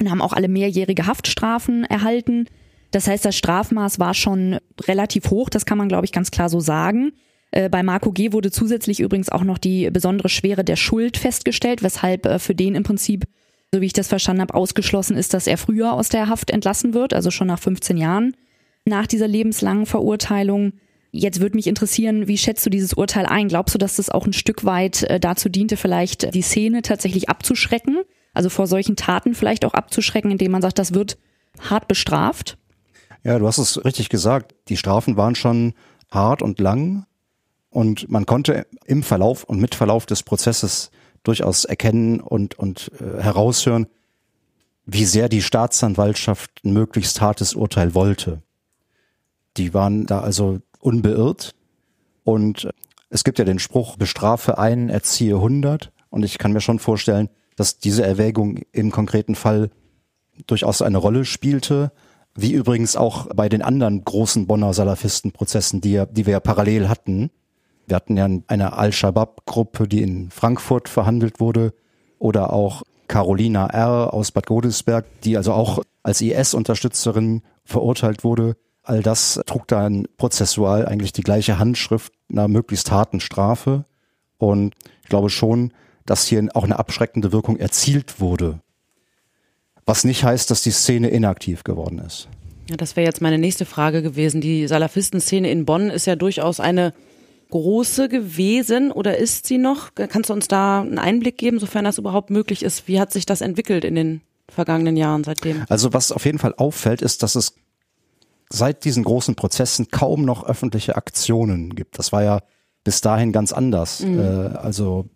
und 0.00 0.10
haben 0.10 0.22
auch 0.22 0.32
alle 0.32 0.48
mehrjährige 0.48 1.06
Haftstrafen 1.06 1.84
erhalten. 1.84 2.46
Das 2.90 3.06
heißt, 3.06 3.24
das 3.24 3.36
Strafmaß 3.36 3.98
war 3.98 4.14
schon 4.14 4.58
relativ 4.82 5.30
hoch, 5.30 5.50
das 5.50 5.66
kann 5.66 5.78
man, 5.78 5.88
glaube 5.88 6.04
ich, 6.04 6.12
ganz 6.12 6.30
klar 6.30 6.48
so 6.48 6.60
sagen. 6.60 7.12
Äh, 7.50 7.68
bei 7.68 7.82
Marco 7.82 8.12
G. 8.12 8.32
wurde 8.32 8.50
zusätzlich 8.50 9.00
übrigens 9.00 9.30
auch 9.30 9.44
noch 9.44 9.58
die 9.58 9.90
besondere 9.90 10.28
Schwere 10.28 10.64
der 10.64 10.76
Schuld 10.76 11.16
festgestellt, 11.16 11.82
weshalb 11.82 12.26
äh, 12.26 12.38
für 12.38 12.54
den 12.54 12.74
im 12.74 12.82
Prinzip 12.82 13.24
so 13.72 13.80
wie 13.80 13.86
ich 13.86 13.92
das 13.92 14.08
verstanden 14.08 14.42
habe, 14.42 14.54
ausgeschlossen 14.54 15.16
ist, 15.16 15.34
dass 15.34 15.46
er 15.46 15.58
früher 15.58 15.92
aus 15.92 16.08
der 16.08 16.28
Haft 16.28 16.50
entlassen 16.50 16.94
wird, 16.94 17.12
also 17.12 17.30
schon 17.30 17.48
nach 17.48 17.58
15 17.58 17.96
Jahren 17.96 18.34
nach 18.84 19.06
dieser 19.06 19.28
lebenslangen 19.28 19.86
Verurteilung. 19.86 20.72
Jetzt 21.10 21.40
würde 21.40 21.56
mich 21.56 21.66
interessieren, 21.66 22.28
wie 22.28 22.38
schätzt 22.38 22.64
du 22.64 22.70
dieses 22.70 22.94
Urteil 22.94 23.26
ein? 23.26 23.48
Glaubst 23.48 23.74
du, 23.74 23.78
dass 23.78 23.96
das 23.96 24.10
auch 24.10 24.26
ein 24.26 24.32
Stück 24.32 24.64
weit 24.64 25.02
äh, 25.04 25.20
dazu 25.20 25.48
diente, 25.48 25.76
vielleicht 25.76 26.34
die 26.34 26.42
Szene 26.42 26.82
tatsächlich 26.82 27.28
abzuschrecken? 27.28 28.02
Also 28.34 28.50
vor 28.50 28.66
solchen 28.66 28.96
Taten 28.96 29.34
vielleicht 29.34 29.64
auch 29.64 29.74
abzuschrecken, 29.74 30.30
indem 30.30 30.52
man 30.52 30.62
sagt, 30.62 30.78
das 30.78 30.94
wird 30.94 31.18
hart 31.60 31.88
bestraft? 31.88 32.58
Ja, 33.24 33.38
du 33.38 33.46
hast 33.46 33.58
es 33.58 33.84
richtig 33.84 34.08
gesagt. 34.10 34.54
Die 34.68 34.76
Strafen 34.76 35.16
waren 35.16 35.34
schon 35.34 35.74
hart 36.10 36.42
und 36.42 36.60
lang. 36.60 37.04
Und 37.70 38.08
man 38.08 38.26
konnte 38.26 38.66
im 38.86 39.02
Verlauf 39.02 39.44
und 39.44 39.60
mit 39.60 39.74
Verlauf 39.74 40.06
des 40.06 40.22
Prozesses 40.22 40.90
durchaus 41.22 41.64
erkennen 41.64 42.20
und, 42.20 42.58
und 42.58 42.90
äh, 43.00 43.22
heraushören, 43.22 43.86
wie 44.86 45.04
sehr 45.04 45.28
die 45.28 45.42
Staatsanwaltschaft 45.42 46.50
ein 46.64 46.72
möglichst 46.72 47.20
hartes 47.20 47.54
Urteil 47.54 47.94
wollte. 47.94 48.42
Die 49.56 49.74
waren 49.74 50.06
da 50.06 50.20
also 50.20 50.60
unbeirrt 50.80 51.54
und 52.24 52.64
äh, 52.64 52.72
es 53.10 53.24
gibt 53.24 53.38
ja 53.38 53.44
den 53.44 53.58
Spruch, 53.58 53.96
bestrafe 53.96 54.58
einen, 54.58 54.88
erziehe 54.88 55.40
hundert 55.40 55.92
und 56.10 56.24
ich 56.24 56.38
kann 56.38 56.52
mir 56.52 56.60
schon 56.60 56.78
vorstellen, 56.78 57.28
dass 57.56 57.78
diese 57.78 58.04
Erwägung 58.04 58.60
im 58.72 58.90
konkreten 58.90 59.34
Fall 59.34 59.70
durchaus 60.46 60.82
eine 60.82 60.98
Rolle 60.98 61.24
spielte, 61.24 61.90
wie 62.34 62.52
übrigens 62.52 62.96
auch 62.96 63.26
bei 63.34 63.48
den 63.48 63.62
anderen 63.62 64.04
großen 64.04 64.46
Bonner 64.46 64.72
Salafistenprozessen, 64.72 65.80
die, 65.80 65.92
ja, 65.92 66.06
die 66.06 66.26
wir 66.26 66.32
ja 66.32 66.40
parallel 66.40 66.88
hatten, 66.88 67.30
Wir 67.88 67.96
hatten 67.96 68.18
ja 68.18 68.28
eine 68.48 68.74
Al-Shabaab-Gruppe, 68.74 69.88
die 69.88 70.02
in 70.02 70.30
Frankfurt 70.30 70.90
verhandelt 70.90 71.40
wurde 71.40 71.72
oder 72.18 72.52
auch 72.52 72.82
Carolina 73.08 73.66
R. 73.68 74.12
aus 74.12 74.30
Bad 74.30 74.44
Godesberg, 74.44 75.06
die 75.22 75.38
also 75.38 75.54
auch 75.54 75.82
als 76.02 76.20
IS-Unterstützerin 76.20 77.40
verurteilt 77.64 78.24
wurde. 78.24 78.56
All 78.82 79.02
das 79.02 79.40
trug 79.46 79.66
dann 79.68 80.06
prozessual 80.18 80.84
eigentlich 80.86 81.14
die 81.14 81.22
gleiche 81.22 81.58
Handschrift 81.58 82.12
einer 82.30 82.46
möglichst 82.46 82.90
harten 82.90 83.20
Strafe. 83.20 83.86
Und 84.36 84.74
ich 85.02 85.08
glaube 85.08 85.30
schon, 85.30 85.72
dass 86.04 86.26
hier 86.26 86.46
auch 86.52 86.64
eine 86.64 86.78
abschreckende 86.78 87.32
Wirkung 87.32 87.56
erzielt 87.56 88.20
wurde. 88.20 88.60
Was 89.86 90.04
nicht 90.04 90.24
heißt, 90.24 90.50
dass 90.50 90.62
die 90.62 90.72
Szene 90.72 91.08
inaktiv 91.08 91.64
geworden 91.64 92.00
ist. 92.00 92.28
Ja, 92.68 92.76
das 92.76 92.96
wäre 92.96 93.06
jetzt 93.06 93.22
meine 93.22 93.38
nächste 93.38 93.64
Frage 93.64 94.02
gewesen. 94.02 94.42
Die 94.42 94.66
Salafisten-Szene 94.66 95.50
in 95.50 95.64
Bonn 95.64 95.88
ist 95.88 96.06
ja 96.06 96.16
durchaus 96.16 96.60
eine 96.60 96.92
große 97.50 98.08
gewesen 98.08 98.92
oder 98.92 99.18
ist 99.18 99.46
sie 99.46 99.58
noch? 99.58 99.90
Kannst 99.94 100.30
du 100.30 100.34
uns 100.34 100.48
da 100.48 100.80
einen 100.80 100.98
Einblick 100.98 101.38
geben, 101.38 101.58
sofern 101.58 101.84
das 101.84 101.98
überhaupt 101.98 102.30
möglich 102.30 102.62
ist? 102.62 102.88
Wie 102.88 103.00
hat 103.00 103.12
sich 103.12 103.26
das 103.26 103.40
entwickelt 103.40 103.84
in 103.84 103.94
den 103.94 104.20
vergangenen 104.48 104.96
Jahren 104.96 105.24
seitdem? 105.24 105.64
Also 105.68 105.92
was 105.92 106.12
auf 106.12 106.24
jeden 106.24 106.38
Fall 106.38 106.54
auffällt, 106.56 107.02
ist, 107.02 107.22
dass 107.22 107.34
es 107.34 107.54
seit 108.50 108.84
diesen 108.84 109.04
großen 109.04 109.34
Prozessen 109.34 109.88
kaum 109.88 110.24
noch 110.24 110.44
öffentliche 110.44 110.96
Aktionen 110.96 111.74
gibt. 111.74 111.98
Das 111.98 112.12
war 112.12 112.22
ja 112.22 112.40
bis 112.84 113.00
dahin 113.00 113.32
ganz 113.32 113.52
anders. 113.52 114.00
Mhm. 114.00 114.18
Äh, 114.18 114.56
also 114.56 115.06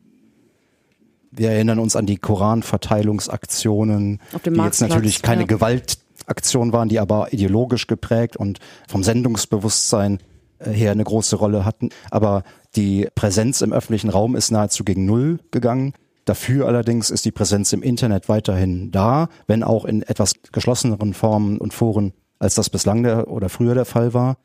wir 1.31 1.51
erinnern 1.51 1.79
uns 1.79 1.97
an 1.97 2.07
die 2.07 2.19
Koranverteilungsaktionen, 2.19 4.21
die 4.45 4.51
jetzt 4.51 4.83
natürlich 4.83 5.23
keine 5.23 5.43
ja. 5.43 5.47
Gewaltaktionen 5.47 6.75
waren, 6.75 6.91
die 6.91 7.01
aber 7.01 7.33
ideologisch 7.33 7.87
geprägt 7.87 8.37
und 8.37 8.59
vom 8.87 9.03
Sendungsbewusstsein 9.03 10.19
her 10.65 10.93
eine 10.93 11.05
große 11.05 11.37
Rolle 11.37 11.65
hatten. 11.65 11.91
Aber 12.11 12.43
die 12.77 13.09
Präsenz 13.15 13.61
im 13.61 13.73
öffentlichen 13.73 14.11
Raum 14.11 14.37
ist 14.37 14.51
nahezu 14.51 14.85
gegen 14.85 15.05
Null 15.05 15.41
gegangen. 15.51 15.95
Dafür 16.25 16.69
allerdings 16.69 17.11
ist 17.11 17.25
die 17.25 17.33
Präsenz 17.33 17.73
im 17.73 17.83
Internet 17.83 18.29
weiterhin 18.29 18.93
da, 18.93 19.29
wenn 19.47 19.63
auch 19.65 19.85
in 19.85 20.03
etwas 20.03 20.35
geschlosseneren 20.53 21.15
Formen 21.15 21.59
und 21.59 21.75
Foren, 21.75 22.13
als 22.39 22.55
das 22.55 22.71
bislang 22.71 23.03
der 23.03 23.29
oder 23.29 23.49
früher 23.49 23.75
der 23.75 23.85
Fall 23.85 24.15
war. 24.15 24.37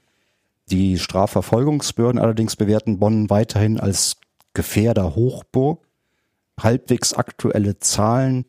Die 0.70 0.98
Strafverfolgungsbehörden 0.98 2.20
allerdings 2.20 2.56
bewerten 2.56 3.00
Bonn 3.00 3.30
weiterhin 3.30 3.80
als 3.80 4.18
Gefährder 4.54 5.16
Hochburg. 5.16 5.86
Halbwegs 6.60 7.14
aktuelle 7.14 7.80
Zahlen 7.80 8.46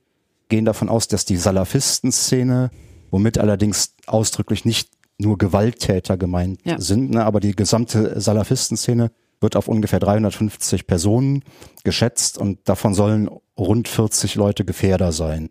gehen 0.48 0.64
davon 0.64 0.88
aus, 0.88 1.06
dass 1.08 1.26
die 1.26 1.36
Salafistenszene, 1.36 2.70
womit 3.10 3.38
allerdings 3.38 3.94
ausdrücklich 4.06 4.64
nicht 4.64 4.90
nur 5.18 5.38
Gewalttäter 5.38 6.16
gemeint 6.16 6.60
ja. 6.64 6.78
sind, 6.80 7.10
ne, 7.10 7.24
aber 7.24 7.40
die 7.40 7.52
gesamte 7.52 8.20
Salafistenszene 8.20 9.10
wird 9.40 9.56
auf 9.56 9.68
ungefähr 9.68 10.00
350 10.00 10.86
Personen 10.86 11.42
geschätzt 11.84 12.38
und 12.38 12.68
davon 12.68 12.94
sollen 12.94 13.28
rund 13.56 13.88
40 13.88 14.34
Leute 14.34 14.64
Gefährder 14.64 15.12
sein. 15.12 15.50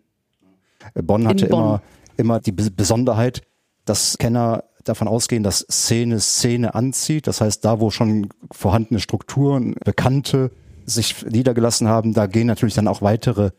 Bonn 0.94 1.26
hatte 1.26 1.46
Bonn. 1.46 1.60
immer 1.60 1.82
immer 2.18 2.40
die 2.40 2.52
Besonderheit, 2.52 3.42
dass 3.86 4.18
Kenner 4.18 4.64
davon 4.84 5.08
ausgehen, 5.08 5.42
dass 5.42 5.60
Szene 5.70 6.20
Szene 6.20 6.74
anzieht. 6.74 7.26
Das 7.26 7.40
heißt, 7.40 7.64
da 7.64 7.80
wo 7.80 7.90
schon 7.90 8.28
vorhandene 8.50 9.00
Strukturen, 9.00 9.74
Bekannte 9.84 10.50
sich 10.84 11.24
niedergelassen 11.24 11.88
haben, 11.88 12.12
da 12.12 12.26
gehen 12.26 12.46
natürlich 12.46 12.74
dann 12.74 12.88
auch 12.88 13.00
weitere 13.02 13.50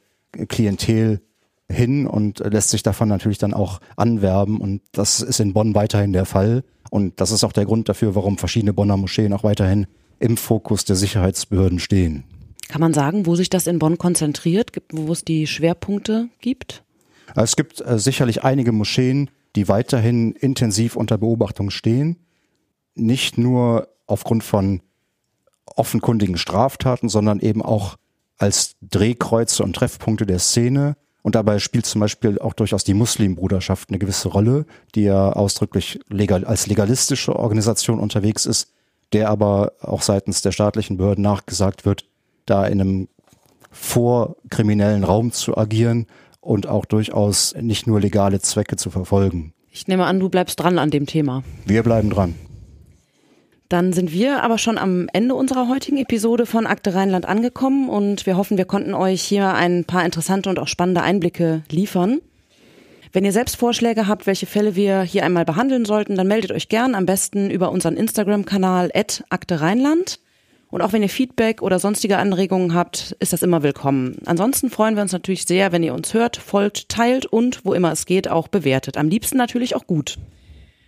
Klientel 0.48 1.22
hin 1.71 2.08
und 2.08 2.39
lässt 2.39 2.69
sich 2.69 2.84
davon 2.84 3.08
natürlich 3.08 3.38
dann 3.38 3.53
auch 3.53 3.79
anwerben. 3.95 4.60
Und 4.60 4.82
das 4.91 5.21
ist 5.21 5.39
in 5.39 5.53
Bonn 5.53 5.75
weiterhin 5.75 6.13
der 6.13 6.25
Fall. 6.25 6.63
Und 6.89 7.21
das 7.21 7.32
ist 7.32 7.43
auch 7.43 7.53
der 7.53 7.65
Grund 7.65 7.89
dafür, 7.89 8.15
warum 8.15 8.38
verschiedene 8.38 8.73
Bonner 8.73 8.97
Moscheen 8.97 9.34
auch 9.34 9.43
weiterhin 9.43 9.88
im 10.19 10.38
Fokus 10.38 10.86
der 10.86 10.95
Sicherheitsbehörden 10.95 11.79
stehen. 11.79 12.23
Kann 12.67 12.82
man 12.82 12.93
sagen, 12.93 13.25
wo 13.25 13.36
sich 13.36 13.49
das 13.49 13.67
in 13.67 13.79
Bonn 13.79 13.97
konzentriert, 13.97 14.71
wo 14.91 15.12
es 15.12 15.23
die 15.23 15.47
Schwerpunkte 15.47 16.29
gibt? 16.41 16.84
Es 17.36 17.55
gibt 17.55 17.82
äh, 17.82 17.99
sicherlich 17.99 18.43
einige 18.43 18.71
Moscheen, 18.71 19.29
die 19.55 19.67
weiterhin 19.67 20.34
intensiv 20.34 20.95
unter 20.95 21.17
Beobachtung 21.17 21.69
stehen. 21.69 22.17
Nicht 22.95 23.38
nur 23.38 23.88
aufgrund 24.08 24.43
von 24.43 24.82
offenkundigen 25.65 26.38
Straftaten, 26.38 27.10
sondern 27.10 27.39
eben 27.39 27.62
auch 27.62 27.97
als 28.38 28.75
Drehkreuze 28.82 29.63
und 29.63 29.75
Treffpunkte 29.75 30.25
der 30.25 30.39
Szene 30.39 30.95
und 31.21 31.36
dabei 31.36 31.60
spielt 31.60 31.86
zum 31.86 32.01
Beispiel 32.01 32.39
auch 32.39 32.53
durchaus 32.53 32.84
die 32.84 32.93
Muslimbruderschaft 32.93 33.89
eine 33.89 33.99
gewisse 33.99 34.29
Rolle, 34.29 34.65
die 34.95 35.03
ja 35.03 35.32
ausdrücklich 35.32 35.99
legal, 36.10 36.45
als 36.45 36.67
legalistische 36.67 37.36
Organisation 37.36 37.99
unterwegs 37.99 38.45
ist, 38.45 38.71
der 39.13 39.29
aber 39.29 39.73
auch 39.82 40.01
seitens 40.01 40.41
der 40.41 40.51
staatlichen 40.51 40.97
Behörden 40.97 41.23
nachgesagt 41.23 41.86
wird, 41.86 42.05
da 42.45 42.65
in 42.65 42.79
einem 42.79 43.08
vorkriminellen 43.71 45.03
Raum 45.03 45.32
zu 45.32 45.58
agieren 45.58 46.08
und 46.41 46.67
auch 46.67 46.86
durchaus 46.86 47.53
nicht 47.60 47.86
nur 47.86 47.99
legale 47.99 48.39
Zwecke 48.39 48.77
zu 48.77 48.89
verfolgen. 48.89 49.53
Ich 49.71 49.88
nehme 49.88 50.05
an, 50.05 50.19
du 50.19 50.29
bleibst 50.29 50.60
dran 50.60 50.79
an 50.79 50.89
dem 50.89 51.05
Thema. 51.05 51.43
Wir 51.65 51.84
bleiben 51.84 52.10
dran. 52.10 52.36
Dann 53.69 53.93
sind 53.93 54.12
wir 54.12 54.41
aber 54.41 54.58
schon 54.58 54.79
am 54.79 55.08
Ende 55.13 55.36
unserer 55.36 55.69
heutigen 55.69 55.97
Episode 55.97 56.47
von 56.47 56.65
Akte 56.65 56.95
Rheinland 56.95 57.27
angekommen 57.27 57.88
und 57.88 58.25
wir 58.25 58.36
hoffen, 58.36 58.58
wir 58.58 58.65
konnten 58.65 58.95
euch 58.95 59.21
hier 59.21 59.53
ein 59.53 59.86
paar 59.86 60.03
interessante 60.03 60.49
und 60.49 60.58
auch 60.58 60.67
spannende 60.67 61.03
Einblicke 61.03 61.62
liefern. 61.69 62.19
Wenn 63.13 63.25
ihr 63.25 63.32
selbst 63.32 63.58
Vorschläge 63.58 64.08
habt, 64.08 64.25
welche 64.25 64.47
Fälle 64.47 64.75
wir 64.75 65.01
hier 65.01 65.23
einmal 65.23 65.45
behandeln 65.45 65.86
sollten, 65.86 66.15
dann 66.15 66.27
meldet 66.27 66.51
euch 66.51 66.67
gern 66.67 66.95
am 66.95 67.05
besten 67.05 67.51
über 67.51 67.71
unseren 67.71 67.95
Instagram-Kanal 67.95 68.91
Akte 69.29 69.62
Rheinland. 69.62 70.19
Und 70.71 70.82
auch 70.82 70.93
wenn 70.93 71.03
ihr 71.03 71.10
Feedback 71.10 71.62
oder 71.62 71.77
sonstige 71.79 72.17
Anregungen 72.17 72.73
habt, 72.73 73.15
ist 73.19 73.34
das 73.34 73.43
immer 73.43 73.62
willkommen. 73.62 74.17
Ansonsten 74.25 74.71
freuen 74.71 74.95
wir 74.95 75.03
uns 75.03 75.12
natürlich 75.12 75.45
sehr, 75.45 75.71
wenn 75.71 75.84
ihr 75.84 75.93
uns 75.93 76.15
hört, 76.15 76.38
folgt, 76.38 76.89
teilt 76.89 77.27
und, 77.27 77.65
wo 77.65 77.73
immer 77.73 77.91
es 77.91 78.08
geht, 78.08 78.29
auch 78.29 78.47
bewertet. 78.47 78.97
Am 78.97 79.10
liebsten 79.10 79.38
natürlich 79.38 79.75
auch 79.75 79.86
gut. 79.86 80.17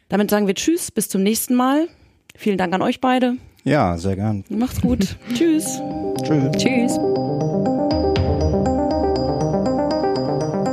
Damit 0.09 0.31
sagen 0.31 0.47
wir 0.47 0.55
Tschüss, 0.55 0.91
bis 0.91 1.09
zum 1.09 1.21
nächsten 1.21 1.55
Mal. 1.55 1.87
Vielen 2.35 2.57
Dank 2.57 2.73
an 2.73 2.81
euch 2.81 3.01
beide. 3.01 3.35
Ja, 3.63 3.97
sehr 3.97 4.15
gern. 4.15 4.43
Macht's 4.49 4.81
gut. 4.81 5.15
Tschüss. 5.33 5.79
Tschüss. 6.23 6.51
Tschüss. 6.57 6.97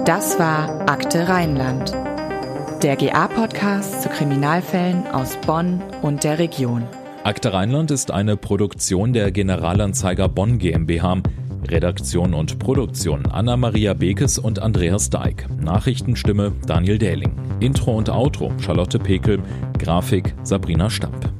Das 0.07 0.39
war 0.39 0.89
Akte 0.89 1.29
Rheinland. 1.29 1.93
Der 2.83 2.97
GA-Podcast 2.97 4.03
zu 4.03 4.09
Kriminalfällen 4.09 5.07
aus 5.09 5.37
Bonn 5.47 5.83
und 6.01 6.25
der 6.25 6.39
Region. 6.39 6.85
Akte 7.25 7.53
Rheinland 7.53 7.91
ist 7.91 8.11
eine 8.11 8.37
Produktion 8.37 9.13
der 9.13 9.33
Generalanzeiger 9.33 10.29
Bonn 10.29 10.59
GmbH. 10.59 11.23
Redaktion 11.69 12.33
und 12.33 12.59
Produktion 12.59 13.27
Anna-Maria 13.27 13.93
Bekes 13.93 14.39
und 14.39 14.61
Andreas 14.61 15.11
Deik. 15.11 15.47
Nachrichtenstimme 15.61 16.53
Daniel 16.67 16.97
Dähling. 16.99 17.33
Intro 17.61 17.99
und 17.99 18.09
Outro 18.09 18.53
Charlotte 18.61 18.99
Pekel. 18.99 19.41
Grafik 19.79 20.35
Sabrina 20.43 20.89
Stamp. 20.89 21.31